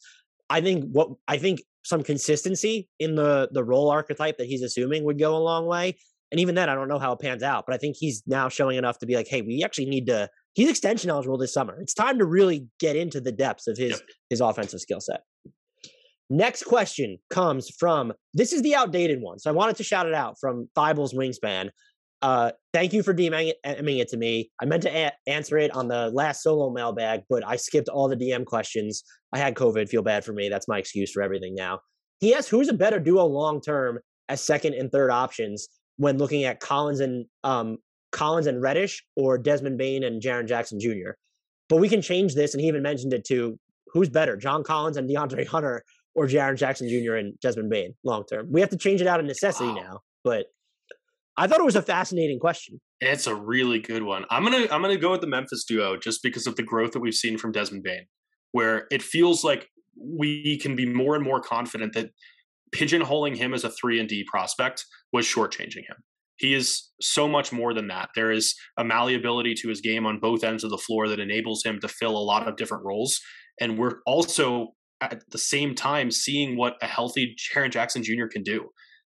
[0.50, 5.06] I think what I think some consistency in the the role archetype that he's assuming
[5.06, 5.98] would go a long way.
[6.32, 8.50] And even then, I don't know how it pans out, but I think he's now
[8.50, 10.30] showing enough to be like, hey, we actually need to.
[10.54, 11.80] He's extension eligible this summer.
[11.80, 14.02] It's time to really get into the depths of his yep.
[14.30, 15.22] his offensive skill set.
[16.34, 19.38] Next question comes from this is the outdated one.
[19.38, 21.70] So I wanted to shout it out from Thibel's Wingspan.
[22.24, 24.50] Uh, thank you for DMing it, to me.
[24.60, 28.08] I meant to a- answer it on the last solo mailbag, but I skipped all
[28.08, 29.04] the DM questions.
[29.32, 29.88] I had COVID.
[29.90, 30.50] Feel bad for me.
[30.50, 31.82] That's my excuse for everything now.
[32.20, 35.68] He asked, "Who's a better duo long term as second and third options
[35.98, 37.78] when looking at Collins and um,
[38.12, 41.12] Collins and Reddish or Desmond Bane and Jaren Jackson Jr."
[41.70, 43.60] But we can change this, and he even mentioned it too.
[43.94, 45.84] Who's better, John Collins and DeAndre Hunter,
[46.16, 47.16] or Jaren Jackson Jr.
[47.16, 48.48] and Desmond Bane long term?
[48.52, 49.76] We have to change it out of necessity wow.
[49.76, 50.46] now, but
[51.38, 52.80] I thought it was a fascinating question.
[53.02, 54.26] It's a really good one.
[54.30, 57.00] I'm gonna I'm gonna go with the Memphis duo just because of the growth that
[57.00, 58.06] we've seen from Desmond Bane,
[58.52, 62.12] where it feels like we can be more and more confident that
[62.74, 65.98] pigeonholing him as a three and D prospect was shortchanging him.
[66.38, 68.10] He is so much more than that.
[68.16, 71.64] There is a malleability to his game on both ends of the floor that enables
[71.64, 73.20] him to fill a lot of different roles.
[73.62, 74.70] And we're also
[75.12, 78.28] at the same time seeing what a healthy Jaren Jackson Jr.
[78.32, 78.70] can do.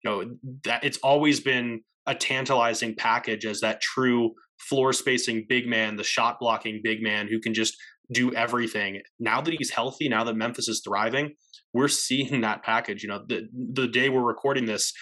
[0.02, 0.24] You know,
[0.64, 6.04] that it's always been a tantalizing package as that true floor spacing big man, the
[6.04, 7.76] shot blocking big man who can just
[8.12, 9.00] do everything.
[9.18, 11.34] Now that he's healthy, now that Memphis is thriving,
[11.72, 13.02] we're seeing that package.
[13.02, 14.92] You know, the the day we're recording this,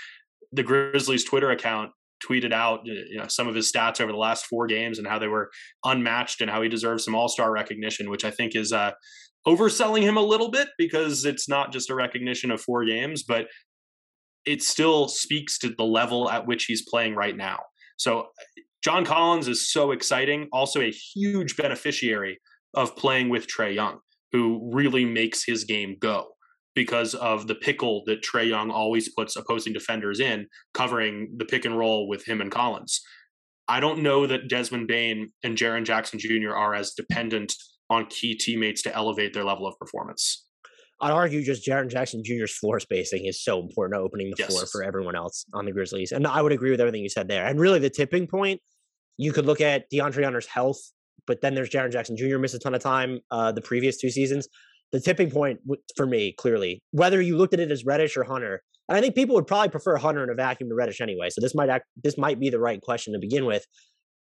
[0.52, 1.90] the Grizzlies Twitter account
[2.24, 5.18] tweeted out you know some of his stats over the last four games and how
[5.18, 5.50] they were
[5.84, 8.92] unmatched and how he deserves some all-star recognition which i think is uh,
[9.46, 13.46] overselling him a little bit because it's not just a recognition of four games but
[14.44, 17.60] it still speaks to the level at which he's playing right now.
[17.96, 18.28] So
[18.82, 22.40] John Collins is so exciting, also a huge beneficiary
[22.74, 23.98] of playing with Trae Young,
[24.32, 26.28] who really makes his game go
[26.74, 31.64] because of the pickle that Trae Young always puts opposing defenders in, covering the pick
[31.64, 33.00] and roll with him and Collins.
[33.68, 36.54] I don't know that Desmond Bane and Jaren Jackson Jr.
[36.54, 37.54] are as dependent
[37.92, 40.46] on key teammates to elevate their level of performance.
[41.00, 44.50] I'd argue just Jaren Jackson Jr.'s floor spacing is so important to opening the yes.
[44.50, 46.12] floor for everyone else on the Grizzlies.
[46.12, 47.44] And I would agree with everything you said there.
[47.44, 48.60] And really, the tipping point,
[49.16, 50.78] you could look at DeAndre Hunter's health,
[51.26, 52.38] but then there's Jaren Jackson Jr.
[52.38, 54.48] missed a ton of time uh, the previous two seasons.
[54.92, 55.58] The tipping point
[55.96, 59.14] for me, clearly, whether you looked at it as Reddish or Hunter, and I think
[59.14, 61.30] people would probably prefer Hunter in a vacuum to Reddish anyway.
[61.30, 63.66] So this might act, this might be the right question to begin with.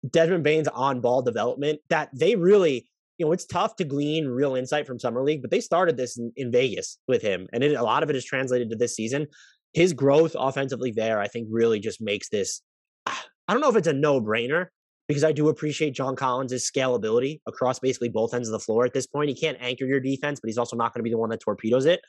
[0.09, 2.87] Desmond Bane's on ball development that they really
[3.17, 6.17] you know, it's tough to glean real insight from summer league, but they started this
[6.17, 8.95] in, in Vegas with him, and it, a lot of it is translated to this
[8.95, 9.27] season.
[9.73, 12.61] His growth offensively there, I think, really just makes this.
[13.05, 14.67] I don't know if it's a no brainer
[15.07, 18.93] because I do appreciate John Collins' scalability across basically both ends of the floor at
[18.93, 19.29] this point.
[19.29, 21.41] He can't anchor your defense, but he's also not going to be the one that
[21.41, 21.99] torpedoes it.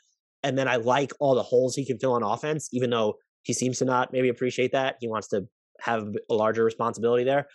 [0.43, 3.53] And then I like all the holes he can fill on offense, even though he
[3.53, 4.97] seems to not maybe appreciate that.
[5.01, 5.49] He wants to
[5.81, 7.47] have a larger responsibility there.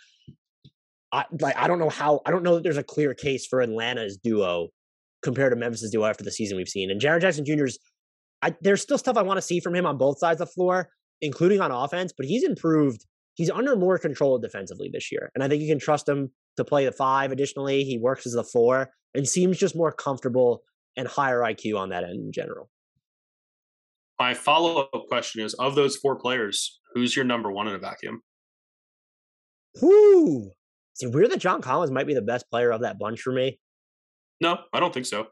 [1.12, 3.60] I like I don't know how I don't know that there's a clear case for
[3.60, 4.68] Atlanta's duo
[5.22, 6.90] compared to Memphis's duo after the season we've seen.
[6.90, 7.78] And Jaren Jackson Jr.'s
[8.42, 10.52] I, there's still stuff I want to see from him on both sides of the
[10.54, 10.88] floor,
[11.20, 13.04] including on offense, but he's improved.
[13.34, 15.30] He's under more control defensively this year.
[15.34, 17.84] And I think you can trust him to play the five additionally.
[17.84, 20.62] He works as the four and seems just more comfortable
[20.96, 22.70] and higher IQ on that end in general.
[24.18, 27.78] My follow up question is of those four players, who's your number one in a
[27.78, 28.22] vacuum?
[29.80, 30.50] Whoo!
[30.96, 33.32] Is it weird that John Collins might be the best player of that bunch for
[33.32, 33.58] me?
[34.40, 35.28] No, I don't think so.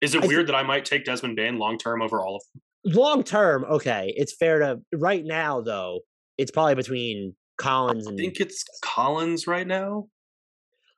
[0.00, 2.36] Is it I weird th- that I might take Desmond Bane long term over all
[2.36, 2.62] of them?
[2.96, 4.12] Long term, okay.
[4.16, 6.00] It's fair to right now though.
[6.38, 10.06] It's probably between Collins and I think it's Collins right now.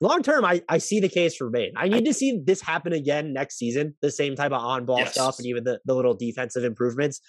[0.00, 1.72] Long term, I, I see the case for Bane.
[1.76, 3.94] I need to see this happen again next season.
[4.02, 5.12] The same type of on ball yes.
[5.12, 7.20] stuff and even the, the little defensive improvements.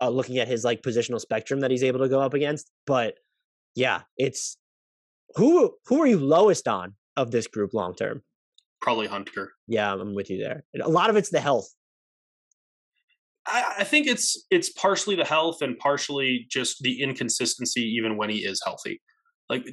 [0.00, 2.70] Uh, looking at his like positional spectrum that he's able to go up against.
[2.86, 3.14] But
[3.74, 4.58] yeah, it's
[5.34, 8.22] who who are you lowest on of this group long term?
[8.80, 9.52] Probably Hunter.
[9.66, 10.64] Yeah, I'm with you there.
[10.80, 11.68] A lot of it's the health.
[13.46, 18.30] I, I think it's it's partially the health and partially just the inconsistency, even when
[18.30, 19.00] he is healthy.
[19.48, 19.66] Like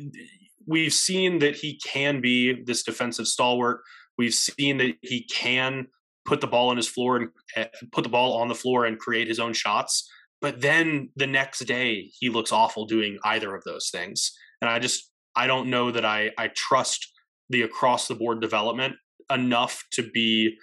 [0.68, 3.82] we've seen that he can be this defensive stalwart.
[4.18, 5.88] We've seen that he can
[6.26, 8.98] put the ball on his floor and uh, put the ball on the floor and
[8.98, 10.10] create his own shots.
[10.42, 14.32] But then the next day, he looks awful doing either of those things.
[14.62, 17.12] And I just I don't know that I I trust
[17.50, 18.96] the across the board development
[19.32, 20.58] enough to be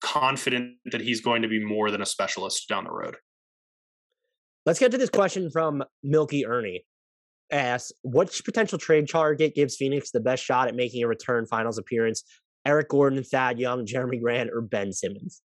[0.00, 3.16] confident that he's going to be more than a specialist down the road.
[4.66, 6.84] Let's get to this question from Milky Ernie.
[7.50, 11.78] Asks, which potential trade target gives Phoenix the best shot at making a return finals
[11.78, 12.24] appearance?
[12.64, 15.42] Eric Gordon, Thad Young, Jerami Grant, or Ben Simmons?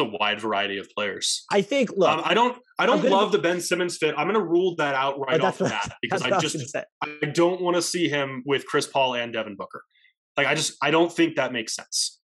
[0.00, 1.44] A wide variety of players.
[1.50, 1.90] I think.
[1.96, 2.56] Look, um, I don't.
[2.78, 4.14] I don't love the Ben Simmons fit.
[4.16, 7.60] I'm going to rule that out right off the bat because I just I don't
[7.60, 9.82] want to see him with Chris Paul and Devin Booker.
[10.36, 12.20] Like I just I don't think that makes sense.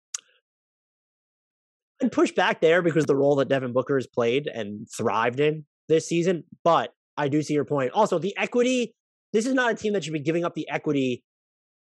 [2.01, 5.65] And push back there because the role that Devin Booker has played and thrived in
[5.89, 7.91] this season, but I do see your point.
[7.91, 8.95] Also, the equity.
[9.31, 11.23] This is not a team that should be giving up the equity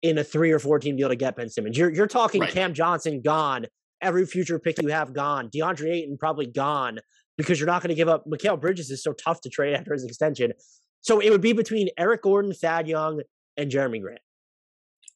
[0.01, 1.77] in a three or four team deal to get Ben Simmons.
[1.77, 2.51] You're you're talking Right.
[2.51, 3.65] Cam Johnson gone,
[4.02, 6.99] every future pick you have gone, DeAndre Ayton probably gone
[7.38, 8.26] because you're not going to give up.
[8.26, 10.54] Mikal Bridges is so tough to trade after his extension.
[11.02, 13.22] So it would be between Eric Gordon, Thad Young,
[13.58, 14.22] and Jerami Grant.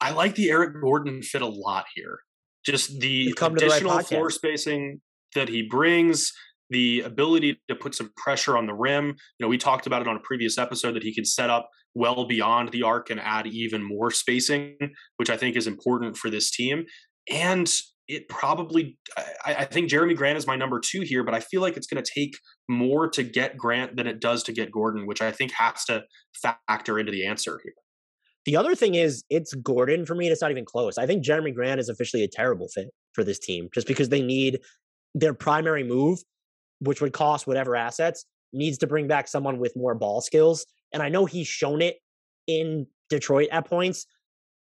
[0.02, 2.20] I like the Eric Gordon fit a lot here.
[2.66, 5.02] Just the You've come to the right additional floor spacing
[5.36, 6.34] that he brings,
[6.70, 9.08] the ability to put some pressure on the rim.
[9.08, 11.70] You know, we talked about it on a previous episode that he could set up
[11.94, 14.76] well beyond the arc and add even more spacing,
[15.18, 16.86] which I think is important for this team.
[17.32, 17.72] And
[18.08, 18.98] it probably,
[19.46, 21.88] I, I think Jerami Grant is my number two here, but I feel like it's
[21.88, 22.38] going to take
[22.70, 26.04] more to get Grant than it does to get Gordon, which I think has to
[26.42, 27.74] factor into the answer here.
[28.46, 30.28] The other thing is, it's Gordon for me.
[30.28, 31.00] and It's not even close.
[31.00, 34.22] I think Jerami Grant is officially a terrible fit for this team, just because they
[34.22, 34.60] need
[35.16, 36.20] their primary move,
[36.80, 40.66] which would cost whatever assets, needs to bring back someone with more ball skills.
[40.94, 41.96] And I know he's shown it
[42.46, 44.06] in Detroit at points.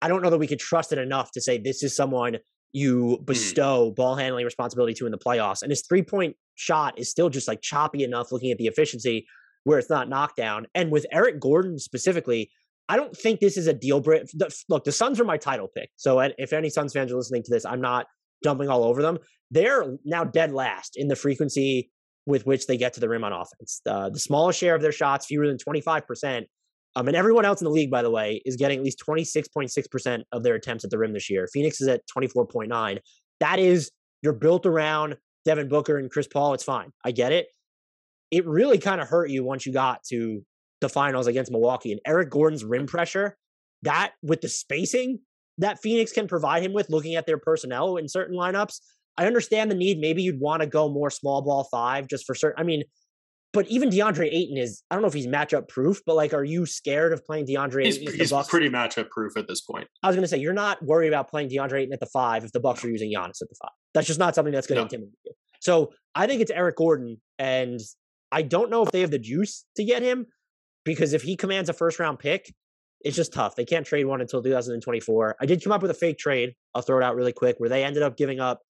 [0.01, 2.38] I don't know that we could trust it enough to say this is someone
[2.73, 5.62] you bestow ball handling responsibility to in the playoffs.
[5.62, 9.27] And his three point shot is still just like choppy enough looking at the efficiency
[9.64, 10.66] where it's not knocked down.
[10.75, 12.51] And with Eric Gordon specifically,
[12.89, 14.27] I don't think this is a deal breaker.
[14.68, 15.91] Look, the Suns are my title pick.
[15.97, 18.07] So if any Suns fans are listening to this, I'm not
[18.43, 19.18] dumping all over them.
[19.51, 21.91] They're now dead last in the frequency
[22.27, 23.81] with which they get to the rim on offense.
[23.87, 26.45] Uh, the smallest share of their shots, fewer than 25%.
[26.95, 30.22] Um, and everyone else in the league, by the way, is getting at least 26.6%
[30.32, 31.49] of their attempts at the rim this year.
[31.53, 32.99] Phoenix is at 24.9.
[33.40, 33.90] That is,
[34.22, 36.55] you're built around Devin Booker and Chris Paul.
[36.55, 36.90] It's fine.
[37.05, 37.47] I get it.
[38.30, 40.45] It really kind of hurt you once you got to
[40.80, 43.36] the finals against Milwaukee and Eric Gordon's rim pressure.
[43.82, 45.20] That with the spacing
[45.59, 48.80] that Phoenix can provide him with, looking at their personnel in certain lineups,
[49.16, 49.99] I understand the need.
[49.99, 52.61] Maybe you'd want to go more small ball five just for certain.
[52.61, 52.84] I mean,
[53.53, 56.44] but even DeAndre Ayton is, I don't know if he's matchup proof, but like, are
[56.44, 58.12] you scared of playing DeAndre He's, Ayton?
[58.12, 59.88] the he's Bucks- pretty matchup proof at this point.
[60.03, 62.44] I was going to say, you're not worried about playing DeAndre Ayton at the five
[62.44, 63.72] if the Bucks are using Giannis at the five.
[63.94, 64.84] That's just not something that's going to No.
[64.84, 65.32] intimidate you.
[65.61, 67.78] So I think it's Eric Gordon, and
[68.32, 70.26] I don't know if they have the juice to get him
[70.84, 72.53] because if he commands a first round pick,
[73.05, 73.55] it's just tough.
[73.57, 75.36] They can't trade one until 2024.
[75.40, 76.55] I did come up with a fake trade.
[76.74, 78.61] I'll throw it out really quick where they ended up giving up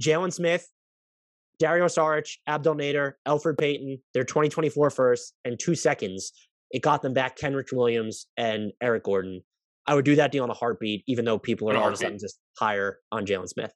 [0.00, 0.66] Jalen Smith,
[1.58, 6.32] Dario Saric, Abdel Nader, Elfrid Payton, their 2024 first, and two seconds.
[6.70, 9.42] It got them back Kenrich Williams and Eric Gordon.
[9.86, 11.96] I would do that deal on a heartbeat, even though people are all of a
[11.96, 13.72] sudden just higher on Jalen Smith.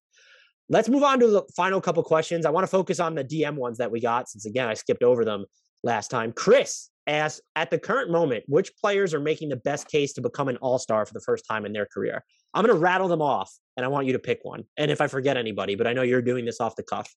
[0.68, 2.46] Let's move on to the final couple questions.
[2.46, 5.02] I want to focus on the DM ones that we got, since again I skipped
[5.02, 5.44] over them
[5.84, 6.32] last time.
[6.32, 10.48] Chris asks, at the current moment, which players are making the best case to become
[10.48, 12.24] an all-star for the first time in their career?
[12.52, 14.64] I'm going to rattle them off, and I want you to pick one.
[14.76, 17.14] And if I forget anybody, but I know you're doing this off the cuff.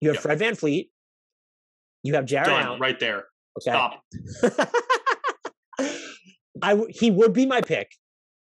[0.00, 0.20] You have Yeah.
[0.20, 0.88] Fred VanVleet.
[2.04, 2.80] You have Jarrett Done Allen.
[2.80, 3.24] right there.
[3.60, 3.70] Okay.
[3.72, 4.02] Stop.
[6.62, 7.90] I w- he would be my pick.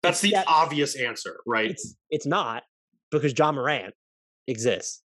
[0.03, 1.71] That's the obvious answer, right?
[1.71, 2.63] It's it's not
[3.11, 3.95] because Ja Morant
[4.47, 5.03] exists.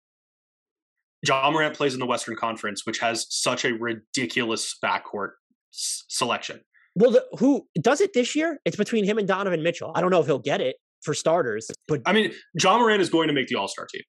[1.28, 5.32] Ja Morant plays in the Western Conference, which has such a ridiculous backcourt
[5.74, 6.62] s- selection.
[6.96, 8.60] Well, the, who does it this year?
[8.66, 9.92] It's between him and Donovan Mitchell.
[9.96, 13.10] I don't know if he'll get it for starters, but I mean, Ja Morant is
[13.12, 14.02] going to make the All Star team,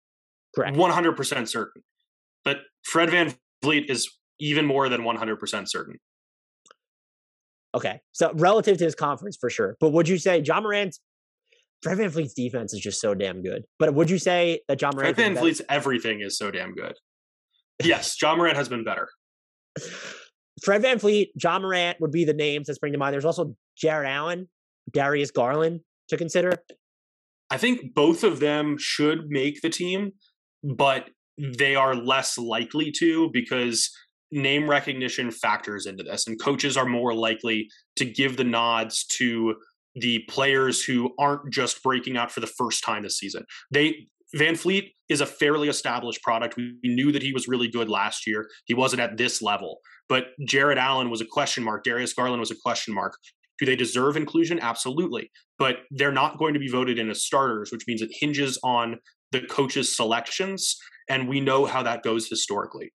[0.55, 0.77] correct.
[0.77, 1.83] 100% certain.
[2.45, 4.09] But Fred Van Vliet is
[4.41, 5.97] even more than 100% certain.
[7.75, 9.77] Okay, so relative to his conference for sure.
[9.81, 11.01] But would you say Ja Morant's
[11.83, 13.63] Fred VanVleet's defense is just so damn good?
[13.79, 15.15] But would you say that Ja Morant?
[15.15, 16.95] Fred VanVleet's everything is so damn good.
[17.83, 19.09] Yes, Ja Morant has been better.
[20.63, 23.13] Fred Van Fleet, Ja Morant would be the names that spring to mind.
[23.13, 24.49] There's also Jarrett Allen,
[24.93, 26.53] Darius Garland to consider.
[27.51, 30.13] I think both of them should make the team,
[30.65, 33.91] but they are less likely to because
[34.31, 39.55] name recognition factors into this, and coaches are more likely to give the nods to
[39.95, 43.45] the players who aren't just breaking out for the first time this season.
[43.73, 46.57] They VanVleet is a fairly established product.
[46.57, 48.47] We knew that he was really good last year.
[48.67, 49.79] He wasn't at this level,
[50.09, 51.83] but Jarrett Allen was a question mark.
[51.85, 53.15] Darius Garland was a question mark.
[53.59, 54.61] Do they deserve inclusion?
[54.61, 55.31] Absolutely.
[55.59, 58.99] But they're not going to be voted in as starters, which means it hinges on
[59.33, 60.77] the coaches' selections.
[61.09, 62.93] And we know how that goes historically.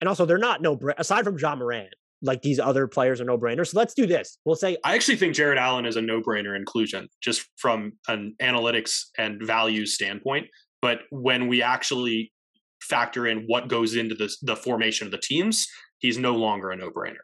[0.00, 1.94] And also, they're not no aside from Ja Morant.
[2.24, 3.68] Like these other players are no brainers.
[3.68, 4.38] So let's do this.
[4.44, 8.34] We'll say I actually think Jarrett Allen is a no brainer inclusion just from an
[8.40, 10.46] analytics and value standpoint.
[10.80, 12.32] But when we actually
[12.80, 15.66] factor in what goes into the, the formation of the teams,
[15.98, 17.16] he's no longer a no brainer.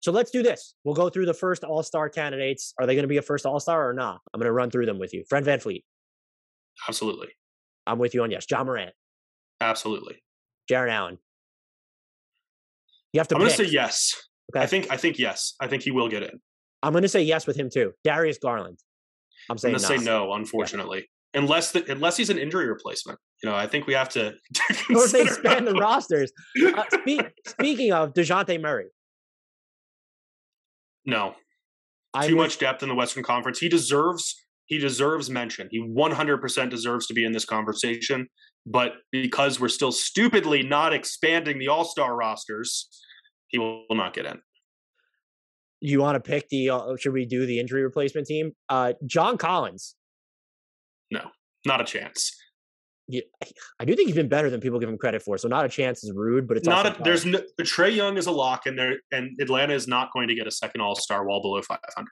[0.00, 0.12] so.
[0.12, 0.74] Let's do this.
[0.84, 2.74] We'll go through the first All Star candidates.
[2.78, 4.20] Are they going to be a first All Star or not?
[4.32, 5.24] I'm going to run through them with you.
[5.28, 5.82] Fred VanVleet.
[6.88, 7.28] Absolutely.
[7.86, 8.46] I'm with you on yes.
[8.50, 8.92] Ja Morant.
[9.60, 10.22] Absolutely.
[10.68, 11.18] Jarrett Allen.
[13.12, 14.12] You have to I'm going to say yes.
[14.54, 14.62] Okay.
[14.62, 15.54] I think I think yes.
[15.60, 16.40] I think he will get in.
[16.82, 17.92] I'm going to say yes with him too.
[18.04, 18.78] Darius Garland.
[19.48, 21.08] I'm I'm saying gonna say no, unfortunately.
[21.34, 23.18] Unless the, unless he's an injury replacement.
[23.42, 26.32] You know, I think we have to, to Or if they expand the rosters.
[26.64, 28.86] Uh, spe- speaking of Dejounte Murray,
[31.04, 31.34] No,
[32.14, 33.58] I too would- much depth in the Western Conference.
[33.58, 34.34] He deserves
[34.66, 35.68] he deserves mention.
[35.70, 38.28] He 100% deserves to be in this conversation.
[38.66, 42.88] But because we're still stupidly not expanding the All Star rosters,
[43.48, 44.40] he will not get in.
[45.80, 46.70] You want to pick the?
[46.70, 48.52] Uh, should we do the injury replacement team?
[48.68, 49.94] Uh, John Collins.
[51.12, 51.30] No,
[51.64, 52.34] not a chance.
[53.08, 53.20] Yeah,
[53.78, 55.38] I do think he's been better than people give him credit for.
[55.38, 58.26] So not a chance is rude, but it's not a, there's no, Trae Young is
[58.26, 61.24] a lock, and there and Atlanta is not going to get a second All Star
[61.24, 62.08] wall below 500.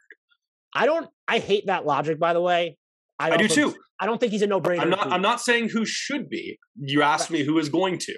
[0.75, 1.09] I don't.
[1.29, 2.19] I hate that logic.
[2.19, 2.77] By the way,
[3.19, 3.77] I do also- too.
[4.01, 4.81] I don't think he's a no brainer.
[4.81, 5.13] I'm not.
[5.13, 6.59] I'm not saying who should be.
[6.77, 8.15] You asked me who is going to.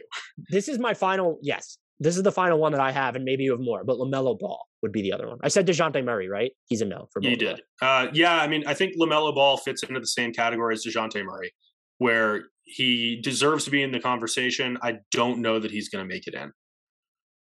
[0.51, 1.39] This is my final.
[1.43, 3.85] Yes, this is the final one that I have, and maybe you have more.
[3.85, 5.39] But LaMelo Ball would be the other one.
[5.43, 6.53] I said Dejounte Murray, right?
[6.65, 7.31] He's a no for both.
[7.31, 7.61] You did.
[7.83, 11.23] Uh, yeah, I mean, I think LaMelo Ball fits into the same category as Dejounte
[11.25, 11.53] Murray,
[11.99, 14.79] where he deserves to be in the conversation.
[14.83, 16.53] I don't know that he's going to make it in.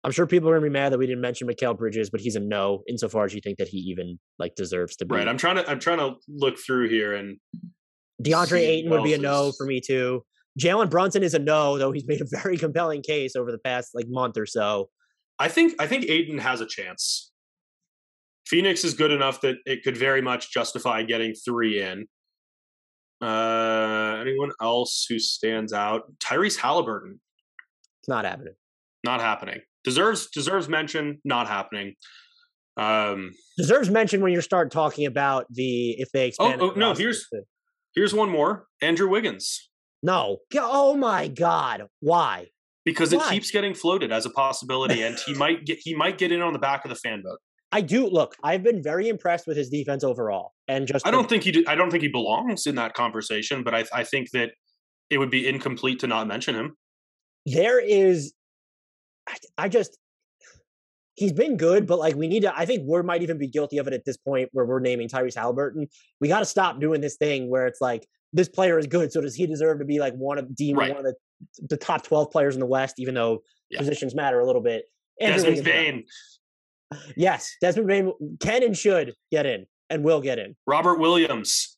[0.03, 2.35] I'm sure people are gonna be mad that we didn't mention Mikal Bridges, but he's
[2.35, 5.15] a no insofar as you think that he even like deserves to be.
[5.15, 5.27] Right.
[5.27, 5.69] I'm trying to.
[5.69, 7.37] I'm trying to look through here, and
[8.23, 10.23] DeAndre Ayton would be a no is- for me too.
[10.59, 13.91] Jalen Brunson is a no, though he's made a very compelling case over the past
[13.93, 14.89] like month or so.
[15.39, 15.75] I think.
[15.79, 17.31] I think Ayton has a chance.
[18.47, 22.05] Phoenix is good enough that it could very much justify getting three in.
[23.21, 26.11] Uh, anyone else who stands out?
[26.17, 27.21] Tyrese Halliburton,
[28.01, 28.55] It's not happening.
[29.05, 29.61] not happening.
[29.83, 31.95] Deserves deserves mention, not happening.
[32.77, 36.61] Um, Deserves mention when you start talking about the if they expand.
[36.61, 37.43] oh, the no, here's- to-
[37.95, 39.69] here's one more: Andrew Wiggins,
[40.03, 40.37] no.
[40.55, 42.47] Oh my God, why?
[42.83, 46.31] because it keeps getting floated as a possibility, and he might get he might get
[46.31, 47.39] in on the back of the fan vote.
[47.73, 48.35] I do look.
[48.43, 51.65] I've been very impressed with his defense overall, and just I don't think he.
[51.67, 54.51] I don't think he belongs in that conversation, but I I think that
[55.09, 56.75] it would be incomplete to not mention him.
[57.45, 58.33] there is.
[59.27, 59.97] I, I just
[61.15, 62.57] he's been good, but like we need to.
[62.57, 65.07] I think we might even be guilty of it at this point where we're naming
[65.09, 65.87] Tyrese Halliburton.
[66.19, 69.21] We got to stop doing this thing where it's like this player is good, so
[69.21, 70.89] does he deserve to be like one of deemed Right.
[70.95, 71.15] one of the
[71.69, 73.79] the top twelve players in the West, even though Yeah.
[73.79, 74.85] positions matter a little bit.
[75.19, 75.65] Andrew Desmond.
[75.65, 76.05] Bane,
[77.15, 80.55] yes, Desmond Bane can and should get in and will get in.
[80.65, 81.77] Robert Williams.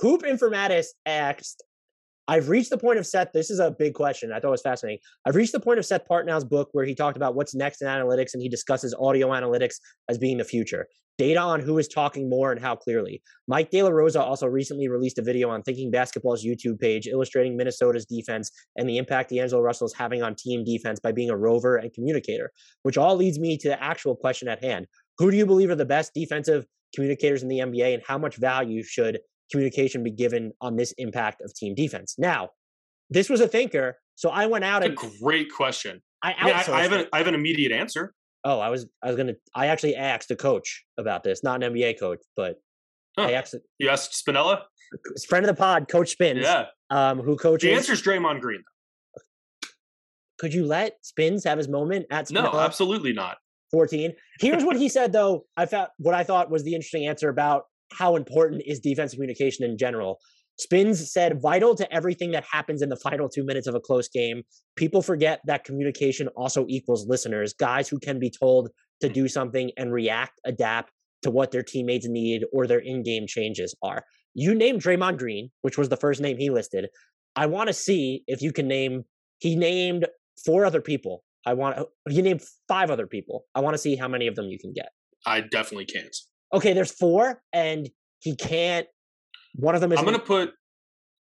[0.00, 1.62] Hoop Informatis asked,
[2.28, 3.30] I've reached the point of Seth.
[3.32, 4.32] This is a big question.
[4.32, 4.98] I thought it was fascinating.
[5.24, 7.88] I've reached the point of Seth Partnow's book where he talked about what's next in
[7.88, 9.76] analytics and he discusses audio analytics
[10.08, 10.88] as being the future.
[11.18, 13.22] Data on who is talking more and how clearly.
[13.48, 17.56] Mike De La Rosa also recently released a video on Thinking Basketball's YouTube page illustrating
[17.56, 21.36] Minnesota's defense and the impact D'Angelo Russell is having on team defense by being a
[21.36, 22.50] rover and communicator,
[22.82, 24.86] which all leads me to the actual question at hand.
[25.18, 28.36] Who do you believe are the best defensive communicators in the NBA and how much
[28.36, 29.20] value should
[29.50, 32.14] communication be given on this impact of team defense?
[32.18, 32.50] Now,
[33.10, 36.02] this was a thinker, so I went out That's a great question.
[36.22, 36.72] I I, mean, I.
[36.72, 38.14] I have an I have an immediate answer.
[38.44, 41.72] oh, I was I was gonna I actually asked a coach about this, not an
[41.74, 42.56] NBA coach, but
[43.18, 44.62] I asked You asked Spinella.
[45.28, 46.66] friend of the pod, Coach Spins, Yeah.
[46.90, 47.68] um, who coaches.
[47.68, 48.62] The answer is Draymond Green.
[50.38, 53.38] Could you let Spins have his moment at No, absolutely not.
[53.72, 54.12] 14.
[54.38, 55.46] Here's what he said, though.
[55.56, 59.64] I found what I thought was the interesting answer about how important is defense communication
[59.64, 60.18] in general.
[60.58, 64.08] Spins said, vital to everything that happens in the final two minutes of a close
[64.08, 64.42] game.
[64.74, 68.70] People forget that communication also equals listeners, guys who can be told
[69.02, 73.26] to do something and react, adapt to what their teammates need or their in game
[73.26, 74.04] changes are.
[74.34, 76.88] You named Draymond Green, which was the first name he listed.
[77.34, 79.04] I want to see if you can name,
[79.38, 80.06] he named
[80.44, 81.22] four other people.
[81.44, 81.78] I want,
[82.08, 83.44] he named five other people.
[83.54, 84.88] I want to see how many of them you can get.
[85.26, 86.16] I definitely can't.
[86.52, 87.88] Okay, there's four, and
[88.20, 88.86] he can't.
[89.54, 90.52] One of them is I'm going to put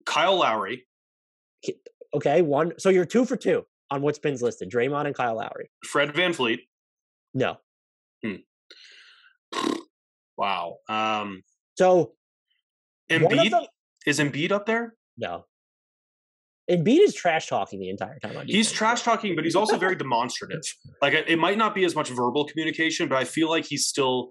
[0.05, 0.85] Kyle Lowry,
[2.13, 2.41] okay.
[2.41, 5.69] One, so you're two for two on what's been listed: Draymond and Kyle Lowry.
[5.83, 6.61] Fred Van Fleet.
[7.33, 7.57] No,
[10.41, 10.77] Wow.
[10.89, 11.43] Um,
[11.77, 12.13] so
[13.11, 13.65] Embiid them,
[14.07, 14.95] is Embiid up there.
[15.17, 15.45] no.
[16.69, 18.37] Embiid is trash talking the entire time.
[18.37, 20.61] On He's trash talking, but he's also very demonstrative.
[21.01, 24.29] Like it might not be as much verbal communication, but I feel like he's still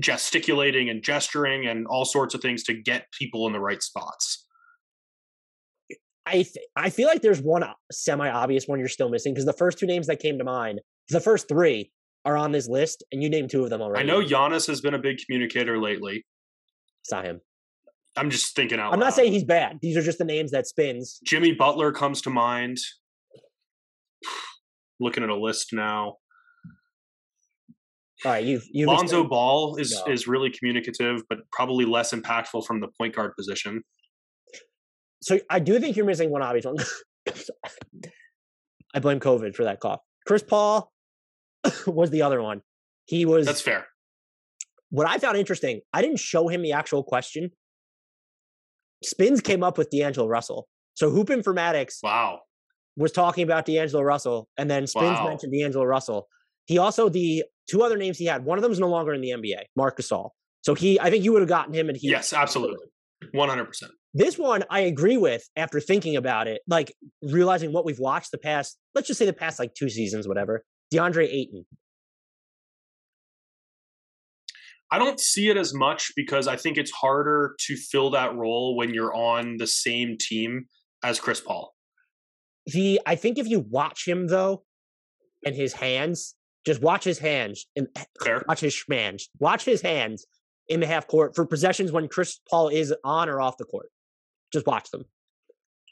[0.00, 4.46] gesticulating and gesturing and all sorts of things to get people in the right spots.
[6.26, 9.44] I th- I feel like there's one uh, semi obvious one you're still missing because
[9.44, 11.90] the first two names that came to mind, the first three
[12.24, 14.02] are on this list, and you named two of them already.
[14.02, 16.24] I know Giannis has been a big communicator lately.
[17.02, 17.40] it's not him.
[18.16, 19.06] I'm just thinking out I'm loud.
[19.06, 19.80] not saying he's bad.
[19.82, 21.18] These are just the names that spins.
[21.24, 22.78] Jimmy Butler comes to mind.
[25.00, 26.16] looking at a list now.
[28.24, 30.12] All right, you've you've Lonzo explained- Ball is No.
[30.12, 33.82] is really communicative, but probably less impactful from the point guard position.
[35.22, 36.76] so I do think you're missing one obvious one.
[38.94, 40.00] I blame COVID for that cough.
[40.26, 40.90] Chris Paul
[41.86, 42.62] was the other one.
[43.06, 43.86] He was That's fair.
[44.90, 45.80] what I found interesting.
[45.92, 47.50] I didn't show him the actual question.
[49.02, 50.66] Spins came up with D'Angelo Russell.
[50.94, 52.40] So Hoop Informatics Wow.
[52.96, 55.28] was talking about D'Angelo Russell, and then Spins Wow.
[55.28, 56.28] mentioned D'Angelo Russell.
[56.66, 58.44] He also the two other names he had.
[58.44, 60.30] One of them is no longer in the NBA, Marc Gasol.
[60.62, 62.86] So he, I think you would have gotten him, and he Yes, absolutely.
[63.32, 63.92] One hundred percent.
[64.12, 68.38] This one I agree with after thinking about it, like realizing what we've watched the
[68.38, 70.64] past, let's just say the past like two seasons, whatever.
[70.92, 71.66] DeAndre Ayton.
[74.90, 78.76] I don't see it as much because I think it's harder to fill that role
[78.76, 80.66] when you're on the same team
[81.02, 81.74] as Chris Paul.
[82.66, 84.62] The I think if you watch him though,
[85.44, 86.34] and his hands,
[86.64, 88.44] just watch his hands and eh, Fair.
[88.48, 90.26] watch his schmans, watch his hands
[90.68, 93.88] in the half court for possessions when Chris Paul is on or off the court.
[94.52, 95.04] Just watch them.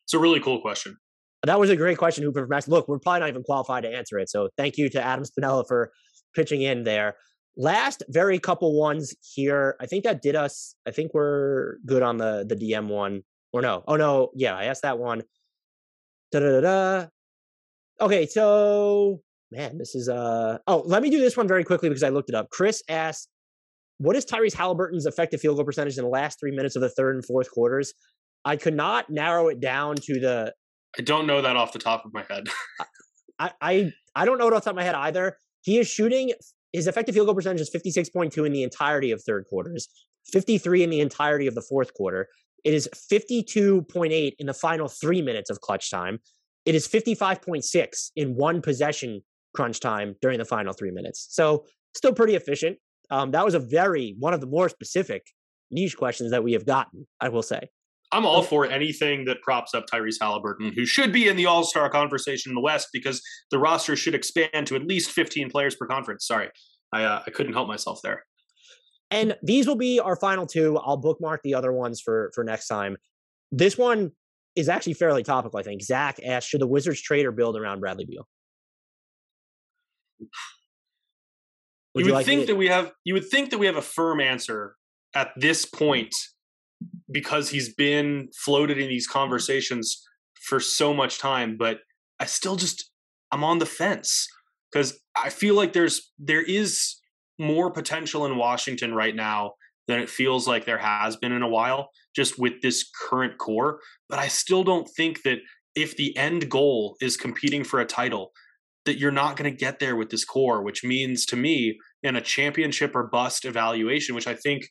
[0.05, 0.97] It's a really cool question.
[1.45, 2.69] That was a great question, Hoop Informatics.
[2.69, 4.31] Look, we're probably not even qualified to answer it.
[4.31, 5.93] So thank you to Adam Spinella for
[6.35, 7.17] pitching in there.
[7.57, 9.77] Last very couple ones here.
[9.81, 10.77] I think that did us.
[10.87, 13.23] I think we're good on the the DM one.
[13.53, 13.83] Or no.
[13.87, 14.31] Oh no.
[14.35, 15.23] Yeah, I asked that one.
[16.31, 17.07] Da da da.
[18.01, 19.21] Okay, so
[19.53, 22.29] man, this is uh oh, let me do this one very quickly because I looked
[22.29, 22.51] it up.
[22.51, 23.29] Chris asked,
[23.99, 26.89] what is Tyrese Halliburton's effective field goal percentage in the last three minutes of the
[26.89, 27.93] third and fourth quarters?
[28.45, 30.53] I could not narrow it down to the
[30.99, 32.49] I don't know that off the top of my head.
[33.39, 35.37] I, I I don't know it off the top of my head either.
[35.63, 36.33] He is shooting
[36.73, 39.89] his effective field goal percentage is 56.2 in the entirety of third quarters,
[40.33, 42.29] 53 in the entirety of the fourth quarter.
[42.65, 46.19] It is 52.8 in the final three minutes of clutch time.
[46.65, 49.23] It is 55.6 in one possession
[49.55, 51.29] crunch time during the final three minutes.
[51.31, 52.79] So still pretty efficient.
[53.11, 55.27] Um, that was a very one of the more specific
[55.71, 57.07] niche questions that we have gotten.
[57.21, 57.69] I will say.
[58.13, 61.65] I'm all for anything that props up Tyrese Halliburton, who should be in the All
[61.65, 65.75] Star conversation in the West because the roster should expand to at least 15 players
[65.75, 66.27] per conference.
[66.27, 66.51] Sorry,
[66.93, 68.25] I uh, I couldn't help myself there.
[69.11, 70.79] And these will be our final two.
[70.79, 72.97] I'll bookmark the other ones for for next time.
[73.51, 74.13] This one
[74.57, 75.83] is actually fairly topical, I think.
[75.83, 78.27] Zach asked, should the Wizards trade or build around Bradley Beal?
[81.95, 83.83] You would like think me- that we have you would think that we have a
[83.83, 84.77] firm answer
[85.15, 86.15] at this point
[87.11, 90.03] because he's been floated in these conversations
[90.47, 91.79] for so much time but
[92.19, 92.91] i still just
[93.31, 94.27] i'm on the fence
[94.71, 96.97] because i feel like there's there is
[97.39, 99.53] more potential in washington right now
[99.89, 103.81] than it feels like there has been in a while just with this current core
[104.09, 105.39] but i still don't think that
[105.75, 108.33] if the end goal is competing for a title
[108.85, 112.17] that you're not going to get there with this core, which means to me in
[112.17, 114.69] a championship or bust evaluation, which I think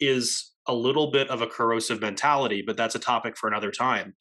[0.00, 4.14] is a little bit of a corrosive mentality, but that's a topic for another time.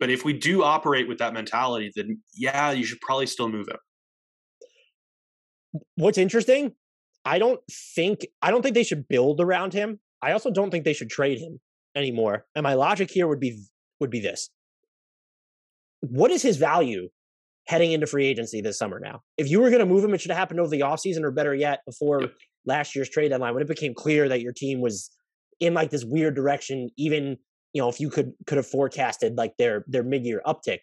[0.00, 3.68] But if we do operate with that mentality, then yeah, you should probably still move
[3.68, 5.80] him.
[5.96, 6.72] What's interesting,
[7.24, 7.60] I don't
[7.94, 10.00] think I don't think they should build around him.
[10.22, 11.60] I also don't think they should trade him
[11.94, 12.46] anymore.
[12.54, 13.60] And my logic here would be
[14.00, 14.50] would be this.
[16.00, 17.08] What is his value
[17.68, 19.20] heading into free agency this summer now?
[19.36, 21.30] If you were going to move him, it should have happened over the offseason or
[21.30, 22.32] better yet, before Yep.
[22.64, 25.10] last year's trade deadline when it became clear that your team was
[25.60, 27.36] in like this weird direction, even
[27.74, 30.80] you know, if you could could have forecasted like their their mid-year uptick.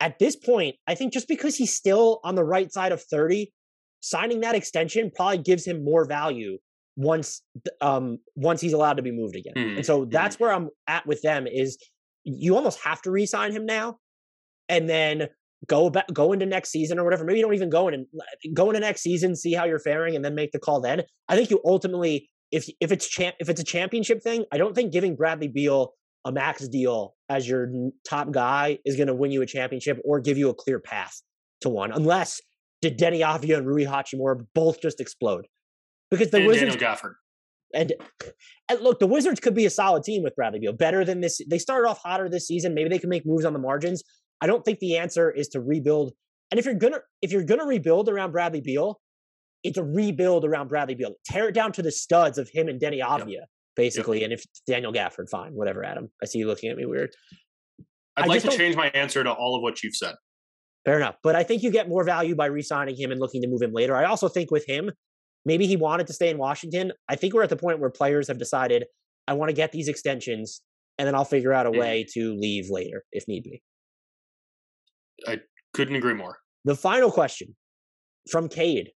[0.00, 3.50] At this point, I think just because he's still on the right side of 30,
[4.00, 6.58] signing that extension probably gives him more value
[6.96, 7.40] once
[7.80, 9.54] um once he's allowed to be moved again.
[9.56, 11.78] Mhm, And so that's where I'm at with them is
[12.24, 13.98] you almost have to re-sign him now
[14.68, 15.28] and then
[15.68, 17.24] go back go into next season or whatever.
[17.24, 18.06] Maybe you don't even go in and
[18.54, 21.02] go into next season, see how you're faring, and then make the call then.
[21.28, 24.74] I think you ultimately if if it's champ if it's a championship thing, I don't
[24.74, 25.94] think giving Bradley Beal
[26.24, 27.68] a max deal as your
[28.08, 31.20] top guy is going to win you a championship or give you a clear path
[31.62, 32.40] to one, unless
[32.80, 35.46] did Deni Avdija and Rui Hachimura both just explode?
[36.10, 37.14] Because the and Wizards Daniel Gafford.
[37.74, 37.92] and,
[38.68, 41.40] and look, the Wizards could be a solid team with Bradley Beal, better than this.
[41.48, 42.74] They started off hotter this season.
[42.74, 44.02] Maybe they can make moves on the margins.
[44.42, 46.12] I don't think the answer is to rebuild.
[46.50, 49.00] And if you're gonna if you're gonna rebuild around Bradley Beal,
[49.62, 51.14] it's a rebuild around Bradley Beal.
[51.24, 53.44] Tear it down to the studs of him and Deni Avdija,
[53.76, 54.24] basically.
[54.24, 55.84] And if Daniel Gafford, fine, whatever.
[55.84, 57.14] Adam, I see you looking at me weird.
[58.16, 60.16] I'd I like to don't- change my answer to all of what you've said.
[60.84, 61.14] Fair enough.
[61.22, 63.72] But I think you get more value by re-signing him and looking to move him
[63.72, 63.94] later.
[63.94, 64.90] I also think with him,
[65.46, 66.92] maybe he wanted to stay in Washington.
[67.08, 68.86] I think we're at the point where players have decided,
[69.28, 70.60] I want to get these extensions,
[70.98, 73.62] and then I'll figure out a way to leave later if need be.
[75.26, 75.38] I
[75.74, 76.38] couldn't agree more.
[76.64, 77.56] The final question
[78.30, 78.90] from Cade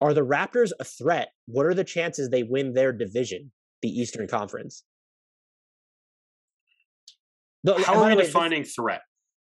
[0.00, 1.28] Are the Raptors a threat?
[1.46, 3.52] What are the chances they win their division,
[3.82, 4.84] the Eastern Conference?
[7.64, 9.02] The, How are we way, defining threat?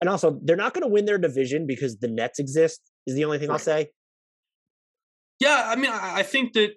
[0.01, 3.25] And also, they're not going to win their division because the Nets exist, is the
[3.25, 3.55] only thing right.
[3.55, 3.91] I'll say.
[5.39, 6.73] Yeah, I mean, I think that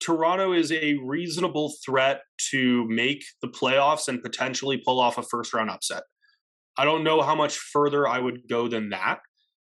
[0.00, 5.54] Toronto is a reasonable threat to make the playoffs and potentially pull off a first
[5.54, 6.02] round upset.
[6.76, 9.20] I don't know how much further I would go than that,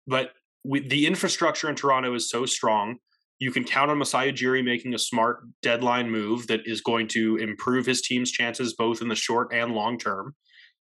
[0.07, 0.31] but
[0.63, 2.97] we, the infrastructure in Toronto is so strong.
[3.39, 7.35] You can count on Masai Ujiri making a smart deadline move that is going to
[7.37, 10.35] improve his team's chances both in the short and long term.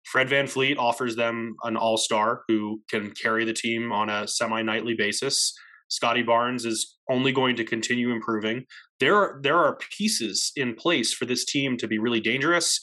[0.06, 4.62] Fred VanVleet offers them an all star who can carry the team on a semi
[4.62, 5.54] nightly basis.
[5.90, 8.66] Scottie Barnes is only going to continue improving.
[9.00, 12.80] There are there are pieces in place for this team to be really dangerous.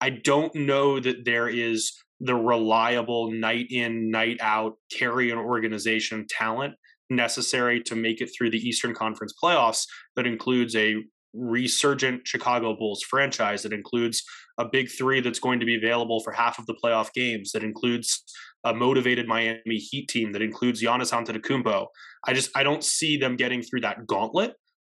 [0.00, 6.26] I don't know that there is the reliable night in night out carry an organization
[6.28, 6.74] talent
[7.10, 10.96] necessary to make it through the Eastern Conference playoffs that includes a
[11.34, 14.22] resurgent Chicago Bulls franchise that includes
[14.58, 17.62] a big 3 that's going to be available for half of the playoff games that
[17.62, 18.24] includes
[18.64, 21.86] a motivated Miami Heat team that includes Giannis Antetokounmpo.
[22.26, 24.54] I just I don't see them getting through that gauntlet,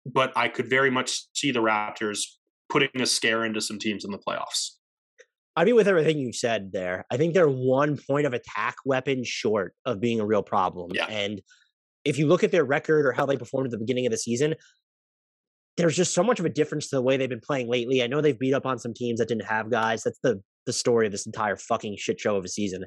[0.07, 2.21] but I could very much see the Raptors
[2.71, 4.80] putting a scare into some teams in the playoffs.
[5.57, 9.23] I mean, with everything you said there, I think they're one point of attack weapon
[9.25, 10.93] short of being a real problem.
[10.95, 11.07] Yeah.
[11.07, 11.43] And
[12.05, 14.19] if you look at their record or how they performed at the beginning of the
[14.19, 14.55] season,
[15.77, 18.03] there's just so much of a difference to the way they've been playing lately.
[18.03, 20.03] I know they've beat up on some teams that didn't have guys.
[20.03, 22.85] That's the the story of this entire fucking shit show of a season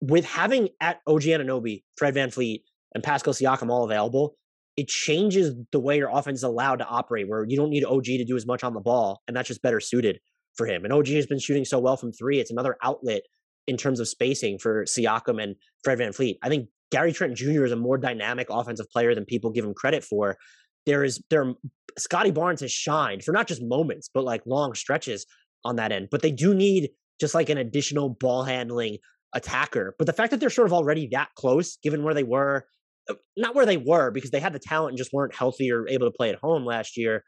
[0.00, 2.62] with having at OG Anunoby, Fred VanVleet,
[2.94, 4.36] and Pascal Siakam all available,
[4.76, 8.04] it changes the way your offense is allowed to operate, where you don't need OG
[8.04, 10.20] to do as much on the ball, and that's just better suited
[10.56, 10.84] for him.
[10.84, 13.22] And OG has been shooting so well from three; it's another outlet
[13.66, 16.36] in terms of spacing for Siakam and Fred VanVleet.
[16.42, 17.64] I think Gary Trent Jr.
[17.64, 20.36] is a more dynamic offensive player than people give him credit for.
[20.84, 21.54] There is there
[21.98, 25.26] Scottie Barnes has shined for not just moments, but like long stretches
[25.64, 26.08] on that end.
[26.10, 26.90] But they do need
[27.20, 28.98] just like an additional ball handling
[29.34, 29.94] attacker.
[29.98, 32.66] But the fact that they're sort of already that close, given where they were,
[33.08, 35.88] uh, not where they were because they had the talent and just weren't healthy or
[35.88, 37.24] able to play at home last year,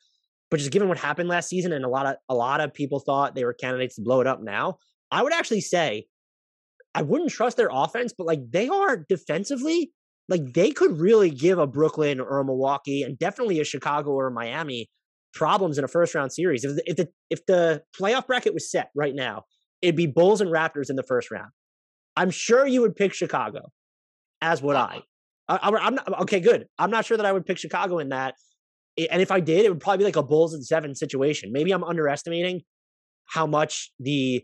[0.51, 3.01] but just given what happened last season and a lot of a lot of people
[3.01, 4.79] thought they were candidates to blow it up now,
[5.11, 6.07] I would actually say
[6.95, 9.93] I wouldn't trust their offense, but like they are defensively,
[10.29, 14.29] like they could really give a Brooklyn or a Milwaukee and definitely a Chicago or
[14.29, 14.89] a Miami
[15.35, 16.65] problems in a first round series.
[16.65, 19.45] If the, if the if the playoff bracket was set right now,
[19.83, 21.51] it'd be Bulls and Raptors in the first round.
[22.17, 23.71] I'm sure you would pick Chicago,
[24.41, 25.03] as would I.
[25.49, 26.41] I am not okay.
[26.41, 26.67] Good.
[26.79, 28.35] I'm not sure that I would pick Chicago in that.
[29.11, 31.53] And if I did, it would probably be like a Bulls and seven situation.
[31.53, 32.63] Maybe I'm underestimating
[33.27, 34.43] how much the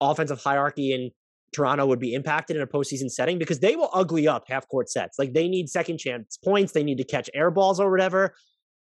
[0.00, 1.10] offensive hierarchy in
[1.52, 4.90] Toronto would be impacted in a postseason setting because they will ugly up half court
[4.90, 5.18] sets.
[5.18, 8.34] Like they need second chance points, they need to catch air balls or whatever.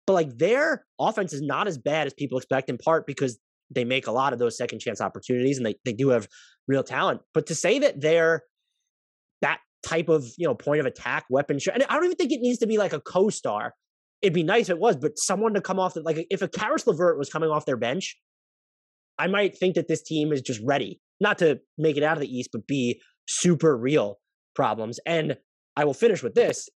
[0.06, 3.38] But like their offense is not as bad as people expect, in part because
[3.70, 6.28] they make a lot of those second chance opportunities and they, they do have
[6.66, 7.20] real talent.
[7.34, 8.42] But to say that they're
[9.42, 12.40] that type of, you know, point of attack weapon, and I don't even think it
[12.40, 13.74] needs to be like a co-star.
[14.22, 16.48] It'd be nice if it was, but someone to come off the, like if a
[16.48, 18.16] Caris LeVert was coming off their bench,
[19.18, 22.20] I might think that this team is just ready, not to make it out of
[22.20, 24.18] the East, but be super real
[24.54, 24.98] problems.
[25.06, 25.36] And
[25.76, 26.68] I will finish with this.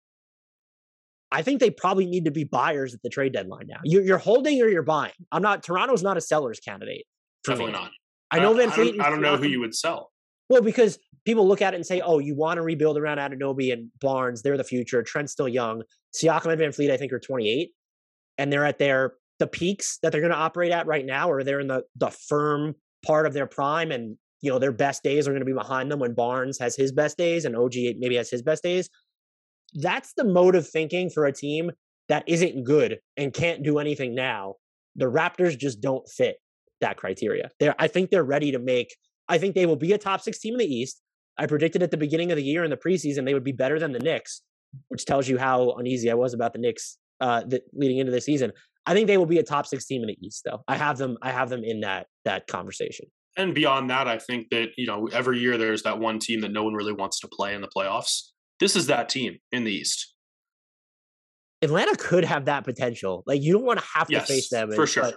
[1.32, 3.80] I think they probably need to be buyers at the trade deadline now.
[3.84, 5.14] You're, you're holding or you're buying.
[5.32, 5.64] I'm not.
[5.64, 7.06] Toronto's not a seller's candidate.
[7.46, 7.80] Definitely me.
[7.80, 7.92] not.
[8.32, 8.72] I know VanVleet.
[8.72, 10.11] I don't, I don't know who you would sell.
[10.52, 13.72] Well, because people look at it and say, "Oh, you want to rebuild around Anunoby
[13.74, 14.42] and Barnes.
[14.42, 15.02] They're the future.
[15.02, 15.84] Trent's still young.
[16.16, 17.72] Siakam and VanVleet, I think, are 28,
[18.38, 21.44] and they're at their the peaks that they're going to operate at right now, or
[21.44, 22.76] they're in the the firm
[23.06, 25.92] part of their prime, and you know their best days are going to be behind
[25.92, 28.90] them when Barnes has his best days and OG maybe has his best days
[29.74, 31.72] that's the mode of thinking for a team
[32.10, 34.56] that isn't good and can't do anything now.
[34.96, 36.38] The Raptors just don't fit
[36.82, 37.50] that criteria.
[37.60, 38.96] They're, I think they're ready to make.
[39.32, 41.02] I think they will be a top six team in the East.
[41.38, 43.80] I predicted at the beginning of the year in the preseason they would be better
[43.80, 44.42] than the Knicks,
[44.90, 48.20] which tells you how uneasy I was about the Knicks uh, the, leading into the
[48.20, 48.52] season.
[48.86, 50.64] I think they will be a top six team in the East, though.
[50.68, 51.18] I have them.
[51.22, 53.06] I have them in that that conversation.
[53.38, 56.52] And beyond that, I think that you know every year there's that one team that
[56.52, 58.32] no one really wants to play in the playoffs.
[58.60, 60.14] This is that team in the East.
[61.62, 63.24] Atlanta could have that potential.
[63.26, 65.12] Like you don't want to have yes, to face them and, for sure.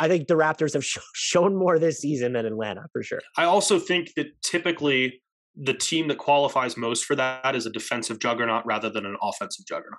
[0.00, 3.20] I think the Raptors have sh- shown more this season than Atlanta for sure.
[3.36, 5.22] I also think that typically
[5.56, 9.66] the team that qualifies most for that is a defensive juggernaut rather than an offensive
[9.66, 9.98] juggernaut.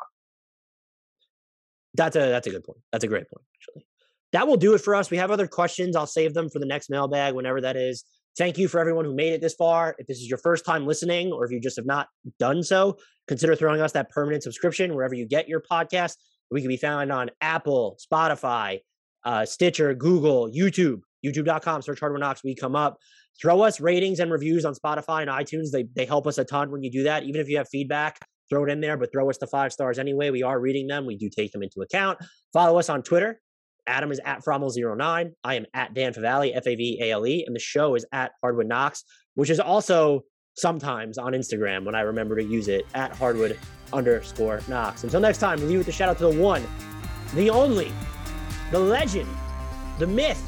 [1.94, 2.80] That's a that's a good point.
[2.92, 3.86] That's a great point actually.
[4.32, 5.12] That will do it for us.
[5.12, 5.96] We have other questions.
[5.96, 8.06] I'll save them for the next mailbag whenever that is.
[8.38, 9.94] Thank you for everyone who made it this far.
[10.00, 12.08] If this is your first time listening, or if you just have not
[12.40, 12.98] done so,
[13.28, 16.16] consider throwing us that permanent subscription wherever you get your podcast.
[16.50, 18.80] We can be found on Apple, Spotify,
[19.24, 22.44] uh, Stitcher, Google, YouTube, youtube.com, search Hardwood Knocks.
[22.44, 22.98] We come up.
[23.42, 25.72] Throw us ratings and reviews on Spotify and iTunes.
[25.72, 27.24] They, they help us a ton when you do that.
[27.24, 28.20] Even if you have feedback,
[28.50, 30.30] throw it in there, but throw us the five stars anyway.
[30.30, 31.06] We are reading them.
[31.06, 32.20] We do take them into account.
[32.54, 33.40] Follow us on Twitter.
[33.88, 35.32] Adam is at Fromal09.
[35.44, 37.44] I am at Dan Favale, F A V A L E.
[37.48, 39.04] And the show is at Hardwood Knocks,
[39.36, 40.22] which is also
[40.56, 43.58] sometimes on Instagram when I remember to use it at Hardwood
[43.94, 45.04] underscore Knocks.
[45.04, 46.64] Until next time, we'll leave with the shout out to the one,
[47.34, 47.92] the only,
[48.72, 49.30] the legend,
[50.00, 50.42] the myth,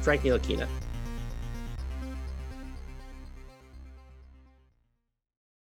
[0.00, 0.66] Frank Ntilikina.